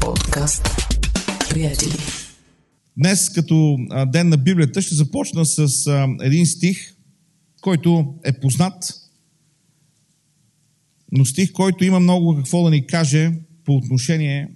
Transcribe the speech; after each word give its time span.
Подкаст. 0.00 0.68
Приятели. 1.50 1.92
Днес, 2.96 3.30
като 3.30 3.78
ден 4.06 4.28
на 4.28 4.36
Библията, 4.36 4.82
ще 4.82 4.94
започна 4.94 5.46
с 5.46 5.90
един 6.22 6.46
стих, 6.46 6.94
който 7.60 8.14
е 8.24 8.40
познат, 8.40 8.94
но 11.12 11.24
стих, 11.24 11.52
който 11.52 11.84
има 11.84 12.00
много 12.00 12.36
какво 12.36 12.64
да 12.64 12.70
ни 12.70 12.86
каже 12.86 13.32
по 13.64 13.76
отношение 13.76 14.48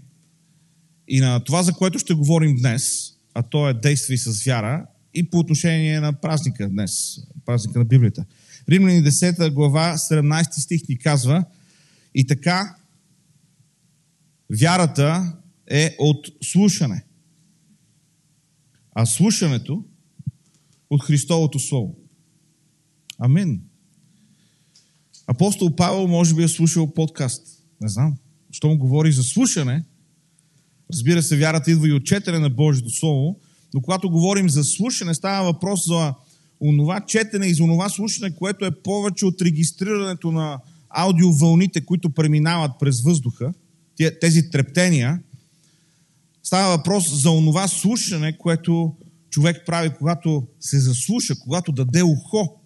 и 1.09 1.21
на 1.21 1.41
това, 1.41 1.63
за 1.63 1.73
което 1.73 1.99
ще 1.99 2.15
говорим 2.15 2.57
днес, 2.57 3.13
а 3.35 3.43
то 3.43 3.69
е 3.69 3.75
действие 3.75 4.17
с 4.17 4.45
вяра, 4.45 4.87
и 5.15 5.31
по 5.31 5.39
отношение 5.39 6.01
на 6.01 6.13
празника 6.13 6.69
днес, 6.69 7.19
празника 7.47 7.79
на 7.79 7.85
Библията. 7.85 8.25
Римляни 8.69 9.03
10 9.03 9.51
глава, 9.53 9.97
17 9.97 10.51
стих 10.51 10.89
ни 10.89 10.99
казва, 10.99 11.45
и 12.15 12.27
така, 12.27 12.77
вярата 14.51 15.37
е 15.71 15.97
от 15.99 16.27
слушане, 16.43 17.05
а 18.95 19.07
слушането 19.07 19.85
от 20.91 21.05
Христовото 21.05 21.59
Слово. 21.59 21.97
Амин. 23.19 23.63
Апостол 25.27 25.77
Павел 25.77 26.09
може 26.09 26.35
би 26.35 26.43
е 26.43 26.49
слушал 26.49 26.95
подкаст. 26.95 27.47
Не 27.81 27.89
знам. 27.89 28.17
Щом 28.53 28.79
говори 28.79 29.13
за 29.13 29.23
слушане, 29.23 29.85
разбира 30.93 31.23
се, 31.23 31.39
вярата 31.39 31.71
идва 31.71 31.89
и 31.89 31.93
от 31.93 32.05
четене 32.05 32.39
на 32.39 32.51
Божието 32.51 32.91
Слово, 32.91 33.41
но 33.75 33.81
когато 33.81 34.11
говорим 34.11 34.51
за 34.51 34.65
слушане, 34.65 35.15
става 35.15 35.53
въпрос 35.53 35.87
за 35.87 36.15
онова 36.61 37.01
четене 37.01 37.47
и 37.47 37.55
за 37.55 37.65
онова 37.65 37.89
слушане, 37.89 38.35
което 38.35 38.65
е 38.65 38.83
повече 38.83 39.27
от 39.27 39.43
регистрирането 39.43 40.33
на 40.33 40.61
аудиовълните, 40.89 41.85
които 41.85 42.11
преминават 42.11 42.73
през 42.81 43.03
въздуха, 43.03 43.53
тези 44.21 44.51
трептения. 44.51 45.23
Става 46.43 46.77
въпрос 46.77 47.23
за 47.23 47.31
онова 47.31 47.69
слушане, 47.69 48.39
което 48.39 48.97
човек 49.31 49.63
прави, 49.67 49.91
когато 49.99 50.47
се 50.61 50.81
заслуша, 50.81 51.41
когато 51.41 51.73
даде 51.73 52.03
ухо. 52.03 52.61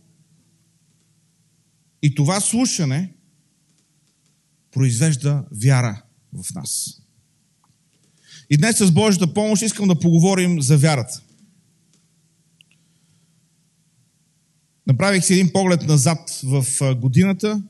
И 2.02 2.14
това 2.14 2.40
слушане 2.40 3.12
произвежда 4.72 5.44
вяра 5.50 6.02
в 6.32 6.54
нас. 6.54 7.00
И 8.50 8.56
днес 8.56 8.78
с 8.78 8.92
Божията 8.92 9.34
помощ 9.34 9.62
искам 9.62 9.88
да 9.88 9.98
поговорим 9.98 10.62
за 10.62 10.78
вярата. 10.78 11.22
Направих 14.86 15.24
си 15.24 15.32
един 15.32 15.52
поглед 15.52 15.82
назад 15.82 16.40
в 16.44 16.66
годината. 16.94 17.62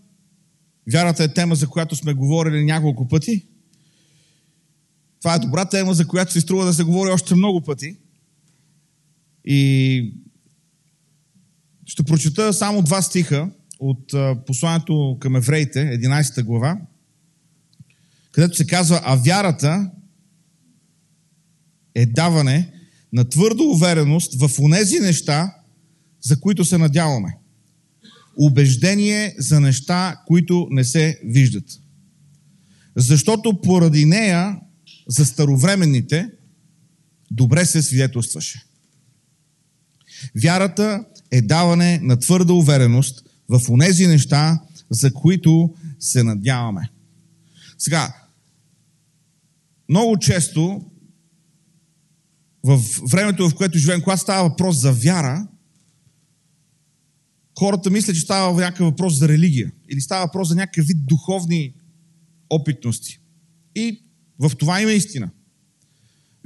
Вярата 0.93 1.25
е 1.25 1.35
тема, 1.35 1.55
за 1.55 1.69
която 1.69 1.97
сме 1.97 2.15
говорили 2.15 2.65
няколко 2.65 3.09
пъти. 3.09 3.47
Това 5.25 5.35
е 5.35 5.39
добра 5.39 5.65
тема, 5.65 5.95
за 5.95 6.07
която 6.07 6.33
се 6.33 6.41
струва 6.41 6.65
да 6.65 6.75
се 6.75 6.83
говори 6.85 7.11
още 7.11 7.35
много 7.35 7.61
пъти. 7.61 7.97
И 9.45 10.15
ще 11.87 12.03
прочета 12.03 12.53
само 12.53 12.83
два 12.83 13.03
стиха 13.03 13.51
от 13.81 14.15
посланието 14.47 15.17
към 15.21 15.37
евреите, 15.37 15.79
11 15.79 16.43
глава, 16.43 16.79
където 18.33 18.57
се 18.57 18.67
казва, 18.67 19.01
а 19.05 19.15
вярата 19.17 19.91
е 21.95 22.07
даване 22.07 22.73
на 23.13 23.25
твърда 23.29 23.63
увереност 23.63 24.35
в 24.35 24.61
онези 24.61 25.01
неща, 25.01 25.55
за 26.21 26.41
които 26.41 26.65
се 26.65 26.79
надяваме. 26.79 27.39
Убеждение 28.37 29.35
за 29.39 29.61
неща, 29.61 30.23
които 30.27 30.69
не 30.71 30.85
се 30.85 31.21
виждат. 31.25 31.81
Защото 32.97 33.61
поради 33.61 34.05
нея 34.05 34.61
за 35.09 35.27
старовременните 35.27 36.31
добре 37.31 37.67
се 37.67 37.83
свидетелстваше. 37.83 38.65
Вярата 40.43 41.05
е 41.31 41.43
даване 41.43 42.01
на 42.03 42.19
твърда 42.19 42.53
увереност 42.53 43.25
в 43.49 43.71
онези 43.71 44.07
неща, 44.07 44.63
за 44.91 45.15
които 45.15 45.75
се 45.99 46.23
надяваме. 46.23 46.91
Сега, 47.79 48.15
много 49.89 50.19
често 50.19 50.91
в 52.65 52.81
времето, 53.11 53.51
в 53.51 53.55
което 53.55 53.79
живеем, 53.79 54.03
когато 54.03 54.23
става 54.23 54.49
въпрос 54.49 54.81
за 54.81 54.93
вяра, 54.93 55.47
хората 57.59 57.91
мислят, 57.91 58.17
че 58.17 58.23
става 58.23 58.61
някакъв 58.61 58.87
въпрос 58.87 59.19
за 59.19 59.29
религия 59.29 59.73
или 59.89 60.01
става 60.01 60.27
въпрос 60.27 60.49
за 60.49 60.55
някакъв 60.55 60.87
вид 60.87 61.07
духовни 61.07 61.75
опитности. 62.51 63.21
И 63.75 64.04
в 64.39 64.53
това 64.59 64.81
има 64.81 64.93
истина. 64.93 65.31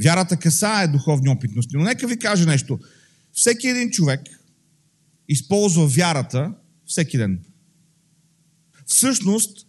Вярата 0.03 0.37
касае 0.37 0.88
духовни 0.88 1.28
опитности. 1.28 1.76
Но 1.76 1.82
нека 1.82 2.06
ви 2.06 2.19
кажа 2.19 2.47
нещо. 2.47 2.78
Всеки 3.32 3.69
един 3.69 3.91
човек 3.91 4.21
използва 5.28 5.87
вярата 5.87 6.53
всеки 6.87 7.19
ден. 7.19 7.44
Всъщност, 8.87 9.66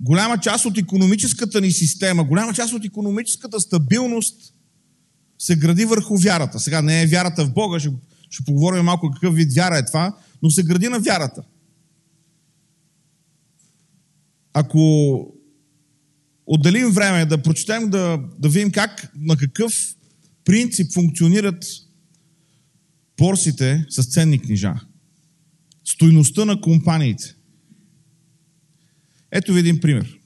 голяма 0.00 0.38
част 0.38 0.64
от 0.64 0.78
економическата 0.78 1.60
ни 1.60 1.72
система, 1.72 2.24
голяма 2.24 2.54
част 2.54 2.72
от 2.72 2.84
економическата 2.84 3.60
стабилност 3.60 4.54
се 5.38 5.56
гради 5.56 5.84
върху 5.84 6.16
вярата. 6.16 6.60
Сега 6.60 6.82
не 6.82 7.02
е 7.02 7.06
вярата 7.06 7.44
в 7.44 7.52
Бога, 7.52 7.80
ще, 7.80 7.90
ще 8.30 8.44
поговорим 8.44 8.84
малко 8.84 9.10
какъв 9.10 9.34
вид 9.34 9.54
вяра 9.54 9.78
е 9.78 9.84
това, 9.84 10.16
но 10.42 10.50
се 10.50 10.62
гради 10.62 10.88
на 10.88 10.98
вярата. 11.00 11.42
Ако 14.52 15.33
отделим 16.46 16.90
време 16.90 17.26
да 17.26 17.42
прочетем, 17.42 17.90
да, 17.90 18.20
да 18.38 18.48
видим 18.48 18.70
как, 18.70 19.12
на 19.16 19.36
какъв 19.36 19.94
принцип 20.44 20.92
функционират 20.92 21.64
борсите 23.18 23.86
с 23.88 24.04
ценни 24.04 24.38
книжа. 24.38 24.74
Стойността 25.84 26.44
на 26.44 26.60
компаниите. 26.60 27.34
Ето 29.30 29.52
ви 29.52 29.60
един 29.60 29.80
пример. 29.80 30.18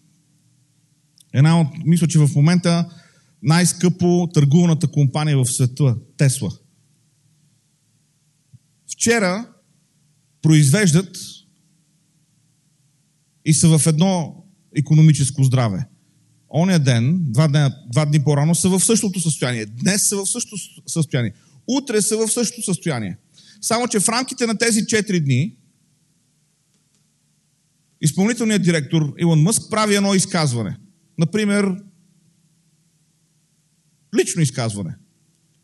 Една 1.33 1.61
от, 1.61 1.69
мисля, 1.85 2.09
че 2.09 2.19
в 2.19 2.31
момента 2.37 2.91
най-скъпо 3.43 4.29
търгуваната 4.35 4.89
компания 4.89 5.39
в 5.39 5.47
света, 5.47 5.97
Тесла. 6.17 6.51
Вчера 8.93 9.53
произвеждат 10.43 11.19
и 13.45 13.55
са 13.55 13.79
в 13.79 13.87
едно 13.87 14.45
економическо 14.77 15.45
здраве. 15.45 15.87
Оня 16.51 16.79
ден, 16.79 17.19
два, 17.21 17.49
дни, 17.49 17.69
два 17.93 18.05
дни 18.05 18.25
по-рано, 18.25 18.55
са 18.55 18.69
в 18.69 18.81
същото 18.81 19.21
състояние. 19.21 19.67
Днес 19.67 20.09
са 20.09 20.17
в 20.17 20.27
същото 20.27 20.63
състояние. 20.87 21.33
Утре 21.69 22.03
са 22.03 22.17
в 22.17 22.33
същото 22.33 22.63
състояние. 22.63 23.17
Само, 23.61 23.89
че 23.89 24.01
в 24.01 24.09
рамките 24.09 24.47
на 24.47 24.59
тези 24.59 24.81
4 24.81 25.25
дни 25.25 25.55
изпълнителният 28.01 28.63
директор 28.63 29.15
Илон 29.19 29.43
Мъск 29.43 29.63
прави 29.71 29.97
едно 29.97 30.15
изказване. 30.15 30.77
Например, 31.19 31.77
лично 34.19 34.43
изказване. 34.43 34.97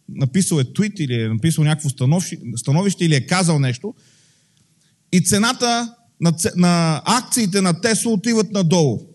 Написал 0.08 0.56
е 0.56 0.72
твит 0.72 0.98
или 0.98 1.14
е 1.14 1.28
написал 1.28 1.64
някакво 1.64 1.88
становище 2.56 3.04
или 3.04 3.14
е 3.14 3.26
казал 3.26 3.58
нещо 3.58 3.94
и 5.12 5.24
цената 5.24 5.94
на, 6.20 6.34
на 6.56 7.02
акциите 7.04 7.60
на 7.60 7.80
Тесла 7.80 8.12
отиват 8.12 8.52
надолу. 8.52 9.13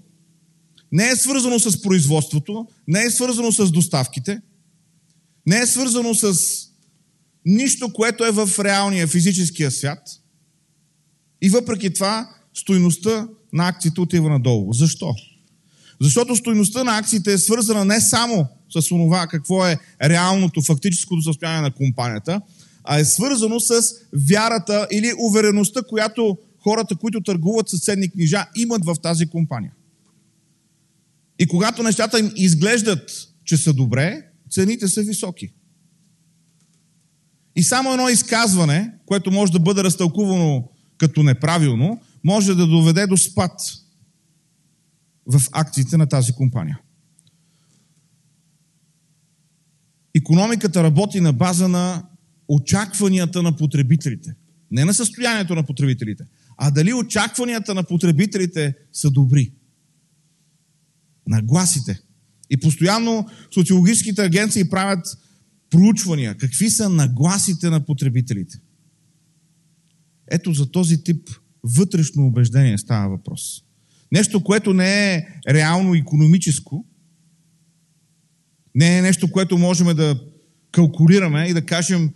Не 0.92 1.10
е 1.10 1.16
свързано 1.16 1.60
с 1.60 1.82
производството, 1.82 2.68
не 2.88 3.04
е 3.04 3.10
свързано 3.10 3.52
с 3.52 3.72
доставките, 3.72 4.42
не 5.46 5.60
е 5.60 5.68
свързано 5.68 6.16
с 6.16 6.36
нищо, 7.46 7.94
което 7.94 8.26
е 8.26 8.32
в 8.32 8.50
реалния 8.60 9.08
физическия 9.08 9.72
свят. 9.72 10.00
И 11.42 11.50
въпреки 11.50 11.94
това, 11.94 12.30
стойността 12.54 13.28
на 13.54 13.68
акциите 13.68 14.02
отива 14.02 14.30
надолу. 14.30 14.74
Защо? 14.74 15.16
Защото 16.02 16.36
стойността 16.36 16.84
на 16.84 16.98
акциите 16.98 17.34
е 17.34 17.38
свързана 17.38 17.86
не 17.86 18.02
само 18.02 18.48
с 18.70 18.88
това 18.88 19.28
какво 19.28 19.68
е 19.68 19.78
реалното, 20.04 20.62
фактическото 20.62 21.22
състояние 21.22 21.62
на 21.62 21.72
компанията, 21.72 22.42
а 22.84 23.00
е 23.00 23.06
свързано 23.06 23.60
с 23.60 23.82
вярата 24.30 24.88
или 24.92 25.14
увереността, 25.20 25.82
която 25.82 26.38
хората, 26.64 26.96
които 26.96 27.22
търгуват 27.22 27.70
с 27.70 27.84
ценни 27.84 28.10
книжа, 28.10 28.46
имат 28.56 28.86
в 28.86 28.96
тази 29.04 29.26
компания. 29.26 29.72
И 31.40 31.48
когато 31.48 31.84
нещата 31.84 32.20
им 32.20 32.32
изглеждат, 32.36 33.28
че 33.46 33.58
са 33.58 33.74
добре, 33.74 34.28
цените 34.52 34.88
са 34.88 35.02
високи. 35.02 35.54
И 37.56 37.64
само 37.64 37.92
едно 37.92 38.10
изказване, 38.10 38.94
което 39.06 39.32
може 39.32 39.52
да 39.52 39.60
бъде 39.60 39.84
разтълкувано 39.84 40.70
като 40.98 41.24
неправилно, 41.24 42.02
може 42.24 42.56
да 42.56 42.68
доведе 42.68 43.08
до 43.08 43.18
спад 43.18 43.62
в 45.26 45.42
акциите 45.52 45.98
на 45.98 46.08
тази 46.08 46.32
компания. 46.32 46.80
Економиката 50.16 50.84
работи 50.84 51.22
на 51.22 51.34
база 51.34 51.68
на 51.68 52.06
очакванията 52.48 53.44
на 53.44 53.56
потребителите. 53.56 54.36
Не 54.72 54.86
на 54.86 54.94
състоянието 54.94 55.56
на 55.56 55.64
потребителите, 55.64 56.24
а 56.58 56.72
дали 56.72 56.94
очакванията 56.94 57.74
на 57.74 57.84
потребителите 57.84 58.76
са 58.94 59.12
добри. 59.12 59.52
Нагласите. 61.30 62.00
И 62.50 62.58
постоянно 62.58 63.26
социологическите 63.54 64.22
агенции 64.22 64.70
правят 64.70 65.06
проучвания. 65.70 66.38
Какви 66.38 66.70
са 66.70 66.90
нагласите 66.90 67.70
на 67.70 67.86
потребителите? 67.86 68.60
Ето 70.32 70.54
за 70.54 70.72
този 70.72 71.04
тип 71.04 71.30
вътрешно 71.64 72.28
убеждение 72.28 72.78
става 72.78 73.10
въпрос. 73.10 73.42
Нещо, 74.12 74.44
което 74.44 74.74
не 74.74 75.14
е 75.14 75.28
реално 75.50 75.96
економическо, 75.96 76.86
не 78.76 78.98
е 78.98 79.02
нещо, 79.02 79.32
което 79.32 79.58
можем 79.58 79.96
да 79.96 80.20
калкулираме 80.72 81.46
и 81.46 81.54
да 81.54 81.66
кажем, 81.66 82.14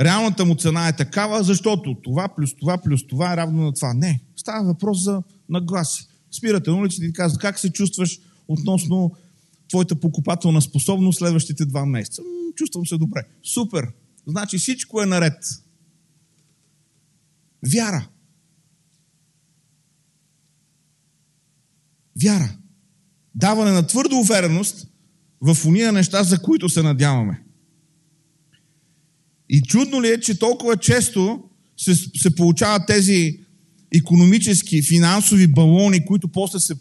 реалната 0.00 0.44
му 0.44 0.54
цена 0.54 0.88
е 0.88 0.96
такава, 0.96 1.42
защото 1.42 1.96
това 2.02 2.28
плюс 2.28 2.56
това 2.56 2.78
плюс 2.78 3.06
това 3.06 3.32
е 3.32 3.36
равно 3.36 3.62
на 3.62 3.72
това. 3.72 3.94
Не. 3.94 4.20
Става 4.36 4.64
въпрос 4.64 5.02
за 5.02 5.22
нагласи. 5.48 6.06
Спирате 6.30 6.70
на 6.70 6.76
улицата 6.76 7.04
и 7.04 7.12
казват 7.12 7.40
как 7.40 7.58
се 7.58 7.72
чувстваш 7.72 8.18
относно 8.48 9.12
твоята 9.68 9.94
покупателна 9.94 10.62
способност 10.62 11.18
следващите 11.18 11.64
два 11.64 11.86
месеца. 11.86 12.22
Чувствам 12.54 12.86
се 12.86 12.98
добре. 12.98 13.22
Супер. 13.42 13.88
Значи 14.26 14.58
всичко 14.58 15.02
е 15.02 15.06
наред. 15.06 15.44
Вяра. 17.74 18.08
Вяра. 22.22 22.56
Даване 23.34 23.70
на 23.70 23.86
твърда 23.86 24.16
увереност 24.16 24.86
в 25.40 25.56
уния 25.66 25.92
неща, 25.92 26.24
за 26.24 26.42
които 26.42 26.68
се 26.68 26.82
надяваме. 26.82 27.42
И 29.48 29.62
чудно 29.62 30.02
ли 30.02 30.08
е, 30.08 30.20
че 30.20 30.38
толкова 30.38 30.76
често 30.76 31.42
се, 31.76 31.94
се 31.94 32.34
получават 32.34 32.82
тези 32.86 33.40
економически, 33.94 34.82
финансови 34.82 35.46
балони, 35.46 36.06
които 36.06 36.28
после 36.28 36.58
се 36.58 36.74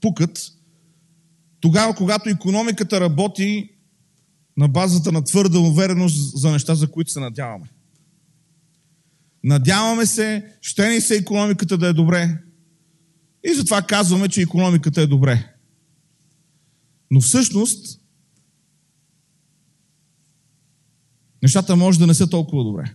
пукат, 0.00 0.52
тогава, 1.60 1.94
когато 1.94 2.28
економиката 2.28 3.00
работи 3.00 3.70
на 4.56 4.68
базата 4.68 5.12
на 5.12 5.24
твърда 5.24 5.58
увереност 5.58 6.38
за 6.38 6.50
неща, 6.50 6.74
за 6.74 6.90
които 6.90 7.10
се 7.10 7.20
надяваме. 7.20 7.66
Надяваме 9.44 10.06
се, 10.06 10.52
ще 10.60 10.88
ни 10.88 11.00
се 11.00 11.16
економиката 11.16 11.78
да 11.78 11.88
е 11.88 11.92
добре. 11.92 12.38
И 13.44 13.54
затова 13.54 13.82
казваме, 13.82 14.28
че 14.28 14.42
економиката 14.42 15.02
е 15.02 15.06
добре. 15.06 15.54
Но 17.10 17.20
всъщност, 17.20 18.00
нещата 21.42 21.76
може 21.76 21.98
да 21.98 22.06
не 22.06 22.14
са 22.14 22.30
толкова 22.30 22.64
добре. 22.64 22.94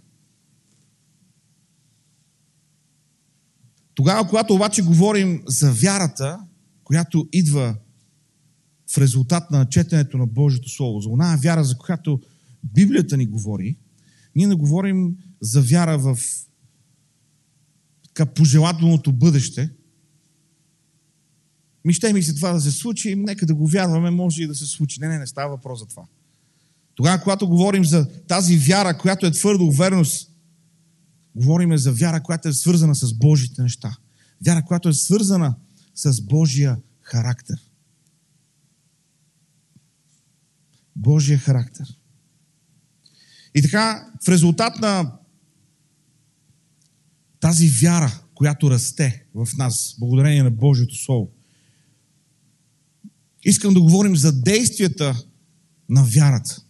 Тогава, 3.95 4.27
когато 4.27 4.54
обаче 4.54 4.81
говорим 4.81 5.44
за 5.45 5.71
вярата, 5.71 6.39
която 6.83 7.27
идва 7.31 7.75
в 8.94 8.98
резултат 8.98 9.51
на 9.51 9.69
четенето 9.69 10.18
на 10.18 10.28
Божието 10.28 10.69
Слово, 10.69 11.01
за 11.01 11.10
оная 11.10 11.38
вяра, 11.38 11.63
за 11.63 11.78
която 11.78 12.22
Библията 12.63 13.18
ни 13.18 13.25
говори, 13.25 13.78
ние 14.36 14.48
не 14.48 14.56
говорим 14.56 15.18
за 15.42 15.62
вяра 15.62 15.98
в 15.98 16.19
така, 18.07 18.25
пожелателното 18.25 19.12
бъдеще. 19.12 19.69
Ми 21.86 21.94
ще 21.94 22.13
ми 22.13 22.24
се 22.24 22.36
това 22.36 22.51
да 22.51 22.62
се 22.62 22.72
случи, 22.72 23.16
нека 23.16 23.45
да 23.45 23.56
го 23.56 23.68
вярваме, 23.68 24.12
може 24.12 24.44
и 24.44 24.48
да 24.48 24.56
се 24.56 24.66
случи. 24.66 25.00
Не, 25.00 25.07
не, 25.07 25.19
не 25.19 25.28
става 25.28 25.50
въпрос 25.50 25.80
за 25.80 25.86
това. 25.86 26.04
Тогава, 26.96 27.22
когато 27.22 27.48
говорим 27.48 27.86
за 27.86 28.10
тази 28.28 28.57
вяра, 28.57 28.98
която 28.98 29.25
е 29.25 29.31
твърда 29.31 29.63
увереност, 29.63 30.31
говорим 31.36 31.78
за 31.78 31.92
вяра, 31.92 32.24
която 32.24 32.48
е 32.48 32.54
свързана 32.54 32.96
с 32.96 33.13
Божите 33.13 33.62
неща. 33.62 33.98
Вяра, 34.46 34.66
която 34.66 34.89
е 34.89 34.94
свързана 34.94 35.56
с 35.96 36.22
Божия 36.22 36.78
характер. 37.01 37.57
Божия 40.95 41.38
характер. 41.38 41.86
И 43.56 43.62
така, 43.62 44.12
в 44.25 44.30
резултат 44.30 44.80
на 44.80 45.12
тази 47.40 47.68
вяра, 47.68 48.22
която 48.36 48.72
расте 48.72 49.25
в 49.36 49.48
нас, 49.57 49.95
благодарение 50.00 50.44
на 50.44 50.51
Божието 50.51 50.95
Слово, 50.95 51.31
искам 53.44 53.74
да 53.74 53.81
говорим 53.81 54.16
за 54.16 54.42
действията 54.42 55.24
на 55.90 56.04
вярата. 56.04 56.62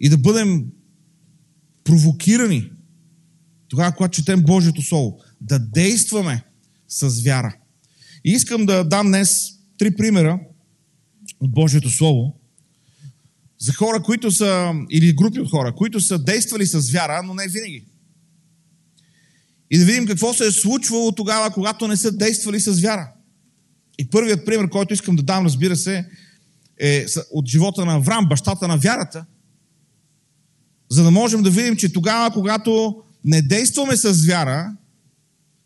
И 0.00 0.08
да 0.08 0.18
бъдем 0.18 0.66
провокирани 1.84 2.70
тогава, 3.68 3.92
когато 3.92 4.16
четем 4.16 4.42
Божието 4.42 4.82
Слово, 4.82 5.20
да 5.40 5.58
действаме 5.58 6.44
с 6.88 7.22
вяра. 7.22 7.56
И 8.24 8.30
искам 8.30 8.66
да 8.66 8.84
дам 8.84 9.06
днес 9.06 9.58
три 9.78 9.96
примера 9.96 10.40
от 11.40 11.52
Божието 11.52 11.90
Слово 11.90 12.40
за 13.64 13.72
хора, 13.72 14.02
които 14.02 14.30
са, 14.30 14.72
или 14.90 15.12
групи 15.12 15.40
от 15.40 15.50
хора, 15.50 15.74
които 15.74 16.00
са 16.00 16.18
действали 16.18 16.66
с 16.66 16.90
вяра, 16.90 17.22
но 17.22 17.34
не 17.34 17.48
винаги. 17.48 17.84
И 19.70 19.78
да 19.78 19.84
видим 19.84 20.06
какво 20.06 20.34
се 20.34 20.46
е 20.46 20.50
случвало 20.50 21.12
тогава, 21.12 21.50
когато 21.50 21.88
не 21.88 21.96
са 21.96 22.12
действали 22.12 22.60
с 22.60 22.80
вяра. 22.80 23.12
И 23.98 24.10
първият 24.10 24.46
пример, 24.46 24.68
който 24.68 24.94
искам 24.94 25.16
да 25.16 25.22
дам, 25.22 25.44
разбира 25.44 25.76
се, 25.76 26.06
е 26.80 27.06
от 27.30 27.48
живота 27.48 27.84
на 27.84 27.94
Авраам, 27.94 28.28
бащата 28.28 28.68
на 28.68 28.76
вярата, 28.76 29.24
за 30.90 31.04
да 31.04 31.10
можем 31.10 31.42
да 31.42 31.50
видим, 31.50 31.76
че 31.76 31.92
тогава, 31.92 32.30
когато 32.30 33.02
не 33.24 33.42
действаме 33.42 33.96
с 33.96 34.26
вяра, 34.26 34.76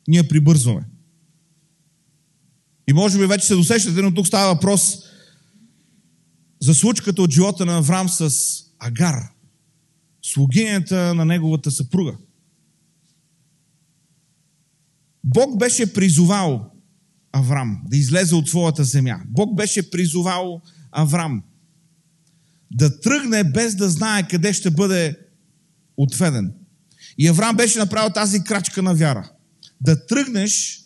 ние 0.08 0.28
прибързваме. 0.28 0.82
И 2.88 2.92
може 2.92 3.18
би 3.18 3.26
вече 3.26 3.46
се 3.46 3.54
досещате, 3.54 4.02
но 4.02 4.14
тук 4.14 4.26
става 4.26 4.54
въпрос 4.54 5.07
за 6.60 6.74
случката 6.74 7.22
от 7.22 7.32
живота 7.32 7.66
на 7.66 7.78
Авраам 7.78 8.08
с 8.08 8.30
Агар, 8.78 9.32
слугинята 10.22 11.14
на 11.14 11.24
неговата 11.24 11.70
съпруга. 11.70 12.16
Бог 15.24 15.58
беше 15.58 15.92
призовал 15.92 16.70
Авраам 17.32 17.82
да 17.86 17.96
излезе 17.96 18.34
от 18.34 18.48
своята 18.48 18.84
земя. 18.84 19.20
Бог 19.26 19.56
беше 19.56 19.90
призовал 19.90 20.62
Авраам 20.92 21.42
да 22.70 23.00
тръгне 23.00 23.44
без 23.44 23.74
да 23.74 23.90
знае 23.90 24.28
къде 24.28 24.52
ще 24.52 24.70
бъде 24.70 25.18
отведен. 25.96 26.54
И 27.18 27.28
Авраам 27.28 27.56
беше 27.56 27.78
направил 27.78 28.10
тази 28.10 28.44
крачка 28.44 28.82
на 28.82 28.94
вяра. 28.94 29.30
Да 29.80 30.06
тръгнеш 30.06 30.84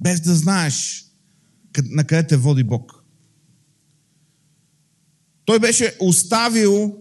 без 0.00 0.20
да 0.20 0.34
знаеш 0.34 1.04
на 1.84 2.04
къде 2.04 2.26
те 2.26 2.36
води 2.36 2.64
Бог. 2.64 2.95
Той 5.46 5.58
беше 5.58 5.96
оставил 6.00 6.96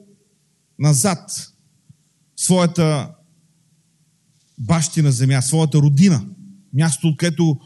назад 0.79 1.51
своята 2.35 3.11
бащина 4.57 5.11
земя, 5.11 5.41
своята 5.41 5.77
родина, 5.77 6.25
място, 6.73 7.15
където 7.17 7.59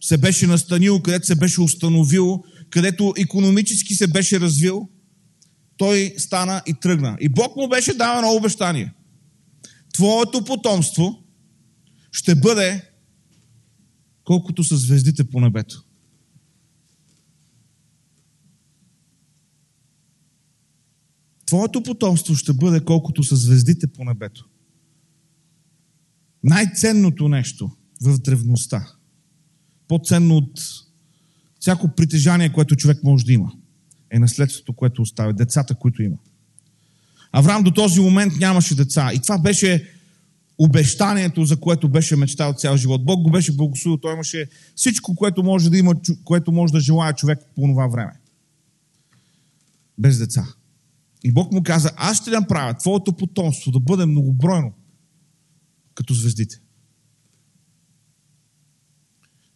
се 0.00 0.18
беше 0.18 0.46
настанил, 0.46 1.02
където 1.02 1.26
се 1.26 1.34
беше 1.34 1.60
установил, 1.60 2.44
където 2.70 3.14
економически 3.16 3.94
се 3.94 4.06
беше 4.06 4.40
развил, 4.40 4.88
той 5.76 6.14
стана 6.18 6.62
и 6.66 6.74
тръгна. 6.74 7.16
И 7.20 7.28
Бог 7.28 7.56
му 7.56 7.68
беше 7.68 7.94
дал 7.94 8.16
едно 8.16 8.32
обещание. 8.32 8.92
Твоето 9.92 10.44
потомство 10.44 11.24
ще 12.12 12.34
бъде 12.34 12.90
колкото 14.24 14.64
са 14.64 14.76
звездите 14.76 15.24
по 15.24 15.40
небето. 15.40 15.84
Твоето 21.54 21.82
потомство 21.82 22.34
ще 22.34 22.52
бъде 22.52 22.80
колкото 22.80 23.22
са 23.22 23.36
звездите 23.36 23.86
по 23.86 24.04
небето. 24.04 24.48
Най-ценното 26.44 27.28
нещо 27.28 27.70
в 28.02 28.18
древността, 28.18 28.88
по-ценно 29.88 30.36
от 30.36 30.60
всяко 31.60 31.88
притежание, 31.88 32.52
което 32.52 32.76
човек 32.76 33.04
може 33.04 33.24
да 33.24 33.32
има, 33.32 33.52
е 34.10 34.18
наследството, 34.18 34.72
което 34.72 35.02
оставя, 35.02 35.32
децата, 35.32 35.74
които 35.74 36.02
има. 36.02 36.16
Авраам 37.32 37.62
до 37.62 37.70
този 37.70 38.00
момент 38.00 38.32
нямаше 38.38 38.74
деца. 38.74 39.10
И 39.14 39.22
това 39.22 39.38
беше 39.38 39.90
обещанието, 40.58 41.44
за 41.44 41.56
което 41.60 41.88
беше 41.88 42.16
мечтал 42.16 42.52
цял 42.52 42.76
живот. 42.76 43.04
Бог 43.04 43.22
го 43.22 43.30
беше 43.30 43.56
благословил. 43.56 44.00
Той 44.00 44.12
имаше 44.12 44.46
всичко, 44.76 45.14
което 45.14 45.42
може 45.42 45.70
да 45.70 45.78
има, 45.78 45.94
което 46.24 46.52
може 46.52 46.72
да 46.72 46.80
желая 46.80 47.12
човек 47.12 47.38
по 47.54 47.62
това 47.62 47.86
време. 47.86 48.12
Без 49.98 50.18
деца. 50.18 50.46
И 51.24 51.32
Бог 51.32 51.52
му 51.52 51.62
каза, 51.62 51.90
аз 51.96 52.20
ще 52.20 52.30
направя 52.30 52.74
твоето 52.78 53.16
потомство 53.16 53.72
да 53.72 53.80
бъде 53.80 54.06
многобройно, 54.06 54.72
като 55.94 56.14
звездите. 56.14 56.60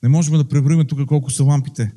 Не 0.03 0.09
можем 0.09 0.35
да 0.35 0.49
преброим 0.49 0.87
тук 0.87 1.09
колко 1.09 1.31
са 1.31 1.45
лампите 1.45 1.93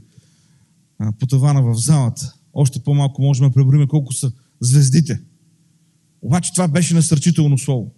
по 1.19 1.27
тавана 1.27 1.63
в 1.63 1.75
залата. 1.75 2.35
Още 2.53 2.83
по-малко 2.83 3.21
можем 3.21 3.47
да 3.47 3.53
преброим 3.53 3.87
колко 3.87 4.13
са 4.13 4.31
звездите. 4.61 5.21
Обаче 6.21 6.53
това 6.53 6.67
беше 6.67 6.93
насърчително 6.93 7.57
слово. 7.57 7.95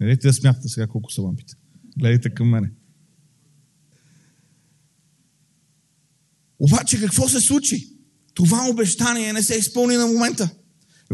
Не 0.00 0.06
дайте 0.06 0.26
да 0.26 0.32
смятате 0.32 0.68
сега 0.68 0.86
колко 0.86 1.12
са 1.12 1.22
лампите. 1.22 1.54
Гледайте 1.98 2.30
към 2.30 2.48
мене. 2.48 2.70
Обаче 6.58 7.00
какво 7.00 7.28
се 7.28 7.40
случи? 7.40 7.91
Това 8.34 8.66
обещание 8.70 9.32
не 9.32 9.42
се 9.42 9.54
изпълни 9.54 9.96
на 9.96 10.06
момента. 10.06 10.50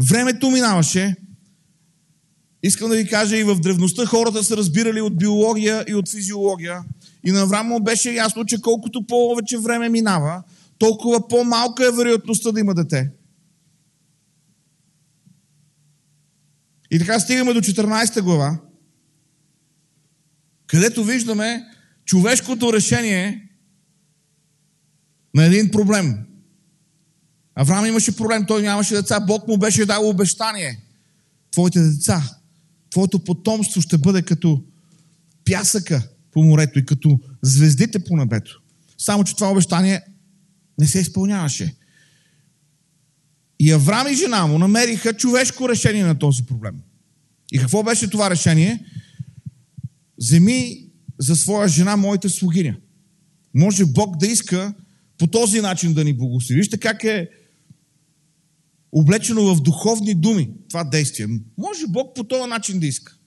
Времето 0.09 0.49
минаваше. 0.49 1.15
Искам 2.63 2.89
да 2.89 2.95
ви 2.95 3.07
кажа, 3.07 3.37
и 3.37 3.43
в 3.43 3.59
древността 3.59 4.05
хората 4.05 4.43
са 4.43 4.57
разбирали 4.57 5.01
от 5.01 5.17
биология 5.17 5.85
и 5.87 5.95
от 5.95 6.09
физиология. 6.09 6.83
И 7.25 7.31
на 7.31 7.41
Авраам 7.41 7.83
беше 7.83 8.11
ясно, 8.11 8.45
че 8.45 8.61
колкото 8.61 9.07
повече 9.07 9.57
време 9.57 9.89
минава, 9.89 10.43
толкова 10.77 11.27
по-малка 11.27 11.85
е 11.85 11.91
вероятността 11.91 12.51
да 12.51 12.59
има 12.59 12.73
дете. 12.73 13.11
И 16.91 16.99
така 16.99 17.19
стигаме 17.19 17.53
до 17.53 17.59
14 17.59 18.21
глава, 18.21 18.59
където 20.67 21.03
виждаме 21.03 21.65
човешкото 22.05 22.73
решение 22.73 23.49
на 25.35 25.45
един 25.45 25.71
проблем. 25.71 26.28
Авраам 27.61 27.85
имаше 27.85 28.15
проблем, 28.15 28.45
той 28.45 28.61
нямаше 28.61 28.95
деца, 28.95 29.19
Бог 29.19 29.47
му 29.47 29.57
беше 29.57 29.85
дал 29.85 30.09
обещание. 30.09 30.79
Твоите 31.51 31.79
деца, 31.79 32.37
твоето 32.89 33.19
потомство 33.19 33.81
ще 33.81 33.97
бъде 33.97 34.21
като 34.21 34.63
пясъка 35.45 36.09
по 36.31 36.43
морето 36.43 36.79
и 36.79 36.85
като 36.85 37.19
звездите 37.41 37.99
по 37.99 38.17
небето. 38.17 38.61
Само, 38.97 39.23
че 39.23 39.35
това 39.35 39.51
обещание 39.51 40.01
не 40.79 40.87
се 40.87 40.99
изпълняваше. 40.99 41.75
И 43.59 43.71
Авраам 43.71 44.07
и 44.07 44.15
жена 44.15 44.47
му 44.47 44.57
намериха 44.57 45.13
човешко 45.13 45.69
решение 45.69 46.03
на 46.03 46.19
този 46.19 46.43
проблем. 46.43 46.75
И 47.51 47.59
какво 47.59 47.83
беше 47.83 48.09
това 48.09 48.29
решение? 48.29 48.85
Земи 50.17 50.85
за 51.19 51.35
своя 51.35 51.67
жена 51.67 51.95
моята 51.95 52.29
слугиня. 52.29 52.75
Може 53.53 53.85
Бог 53.85 54.17
да 54.17 54.27
иска 54.27 54.73
по 55.17 55.27
този 55.27 55.61
начин 55.61 55.93
да 55.93 56.03
ни 56.03 56.13
благослови. 56.13 56.59
Вижте 56.59 56.77
как 56.77 57.03
е 57.03 57.29
облечено 58.91 59.55
в 59.55 59.61
духовни 59.61 60.15
думи 60.15 60.51
това 60.69 60.83
действие. 60.83 61.27
Може 61.57 61.87
Бог 61.87 62.15
по 62.15 62.23
този 62.23 62.49
начин 62.49 62.79
да 62.79 62.87
иска. 62.87 63.17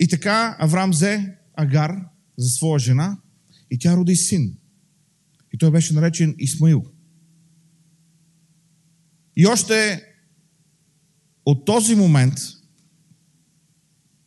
И 0.00 0.08
така 0.08 0.56
Авраам 0.58 0.90
взе 0.90 1.36
Агар 1.54 2.04
за 2.36 2.48
своя 2.48 2.78
жена 2.78 3.18
и 3.70 3.78
тя 3.78 3.96
роди 3.96 4.16
син. 4.16 4.56
И 5.52 5.58
той 5.58 5.70
беше 5.70 5.94
наречен 5.94 6.34
Исмаил. 6.38 6.84
И 9.36 9.46
още 9.46 10.02
от 11.46 11.64
този 11.64 11.94
момент 11.94 12.34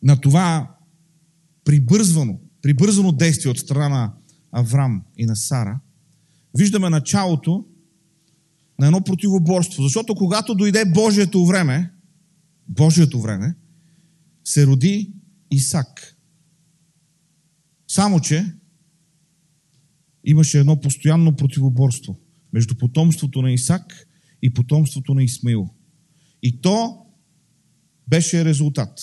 на 0.02 0.20
това 0.20 0.76
прибързвано, 1.64 2.40
прибързано 2.62 3.12
действие 3.12 3.50
от 3.50 3.58
страна 3.58 3.88
на 3.88 4.14
Аврам 4.52 5.02
и 5.16 5.26
на 5.26 5.36
Сара, 5.36 5.80
виждаме 6.58 6.90
началото 6.90 7.66
на 8.78 8.86
едно 8.86 9.04
противоборство. 9.04 9.82
Защото 9.82 10.14
когато 10.14 10.54
дойде 10.54 10.84
Божието 10.84 11.46
време, 11.46 11.92
Божието 12.68 13.20
време, 13.20 13.54
се 14.44 14.66
роди 14.66 15.12
Исак. 15.50 16.16
Само, 17.88 18.20
че 18.20 18.54
имаше 20.24 20.60
едно 20.60 20.80
постоянно 20.80 21.36
противоборство 21.36 22.20
между 22.52 22.74
потомството 22.74 23.42
на 23.42 23.52
Исак 23.52 24.08
и 24.42 24.54
потомството 24.54 25.14
на 25.14 25.24
Исмаил. 25.24 25.68
И 26.42 26.60
то 26.60 27.06
беше 28.08 28.44
резултат 28.44 29.00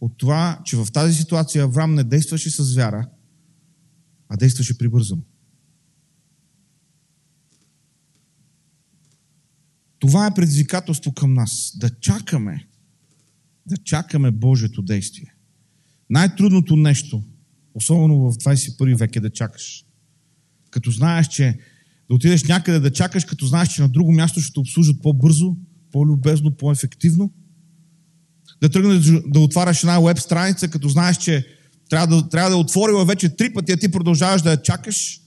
от 0.00 0.18
това, 0.18 0.60
че 0.64 0.76
в 0.76 0.86
тази 0.92 1.14
ситуация 1.14 1.64
Авраам 1.64 1.94
не 1.94 2.04
действаше 2.04 2.50
с 2.50 2.74
вяра, 2.74 3.08
а 4.28 4.36
действаше 4.36 4.78
прибързано. 4.78 5.22
Това 10.06 10.26
е 10.26 10.34
предизвикателство 10.34 11.12
към 11.12 11.34
нас. 11.34 11.72
Да 11.76 11.90
чакаме, 11.90 12.66
да 13.66 13.76
чакаме 13.76 14.30
Божието 14.30 14.82
действие. 14.82 15.34
Най-трудното 16.10 16.76
нещо, 16.76 17.22
особено 17.74 18.18
в 18.18 18.34
21 18.34 18.96
век, 18.98 19.16
е 19.16 19.20
да 19.20 19.30
чакаш. 19.30 19.84
Като 20.70 20.90
знаеш, 20.90 21.28
че 21.28 21.58
да 22.08 22.14
отидеш 22.14 22.44
някъде 22.44 22.80
да 22.80 22.92
чакаш, 22.92 23.24
като 23.24 23.46
знаеш, 23.46 23.68
че 23.68 23.82
на 23.82 23.88
друго 23.88 24.12
място 24.12 24.40
ще 24.40 24.52
те 24.52 24.60
обслужат 24.60 25.02
по-бързо, 25.02 25.56
по-любезно, 25.92 26.56
по-ефективно. 26.56 27.32
Да 28.60 28.68
тръгнеш 28.68 29.04
да 29.26 29.40
отваряш 29.40 29.82
една 29.82 30.00
веб 30.00 30.18
страница, 30.18 30.68
като 30.68 30.88
знаеш, 30.88 31.16
че 31.16 31.46
трябва 31.90 32.06
да, 32.06 32.28
трябва 32.28 32.50
да 32.50 32.56
отворила 32.56 33.04
вече 33.04 33.36
три 33.36 33.52
пъти, 33.52 33.72
а 33.72 33.76
ти 33.76 33.90
продължаваш 33.90 34.42
да 34.42 34.50
я 34.50 34.62
чакаш. 34.62 35.20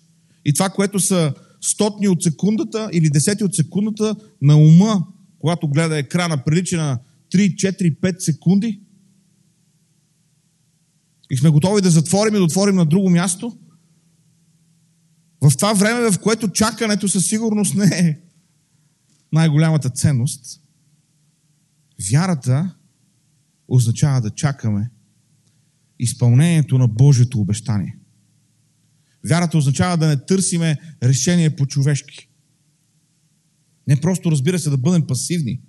И 0.46 0.54
това, 0.54 0.70
което 0.70 1.00
са 1.00 1.34
стотни 1.62 2.08
от 2.08 2.24
секундата 2.24 2.90
или 2.94 3.10
десети 3.10 3.44
от 3.44 3.56
секундата 3.56 4.16
на 4.42 4.58
ума, 4.58 5.08
когато 5.40 5.68
гледа 5.68 5.98
екрана, 5.98 6.44
прилича 6.44 6.78
на 6.78 7.00
3, 7.34 7.56
4, 7.56 8.00
5 8.00 8.20
секунди. 8.20 8.82
И 11.32 11.38
сме 11.38 11.50
готови 11.50 11.82
да 11.82 11.90
затворим 11.90 12.36
и 12.36 12.38
да 12.38 12.44
отворим 12.44 12.76
на 12.76 12.86
друго 12.86 13.10
място. 13.10 13.58
В 15.42 15.58
това 15.58 15.74
време, 15.74 16.12
в 16.12 16.20
което 16.20 16.52
чакането 16.52 17.08
със 17.08 17.28
сигурност 17.28 17.76
не 17.76 17.86
е 17.86 18.20
най-голямата 19.34 19.90
ценност, 19.90 20.62
вярата 22.12 22.76
означава 23.68 24.22
да 24.22 24.30
чакаме 24.30 24.92
изпълнението 26.00 26.78
на 26.78 26.88
Божието 26.88 27.40
обещание. 27.40 27.99
Вярата 29.26 29.58
означава 29.58 29.98
да 29.98 30.08
не 30.08 30.26
търсиме 30.26 30.78
решение 31.04 31.56
по-човешки. 31.56 32.30
Не 33.88 34.02
просто, 34.02 34.32
разбира 34.32 34.60
се, 34.60 34.70
да 34.70 34.78
бъдем 34.78 35.08
пасивни, 35.08 35.62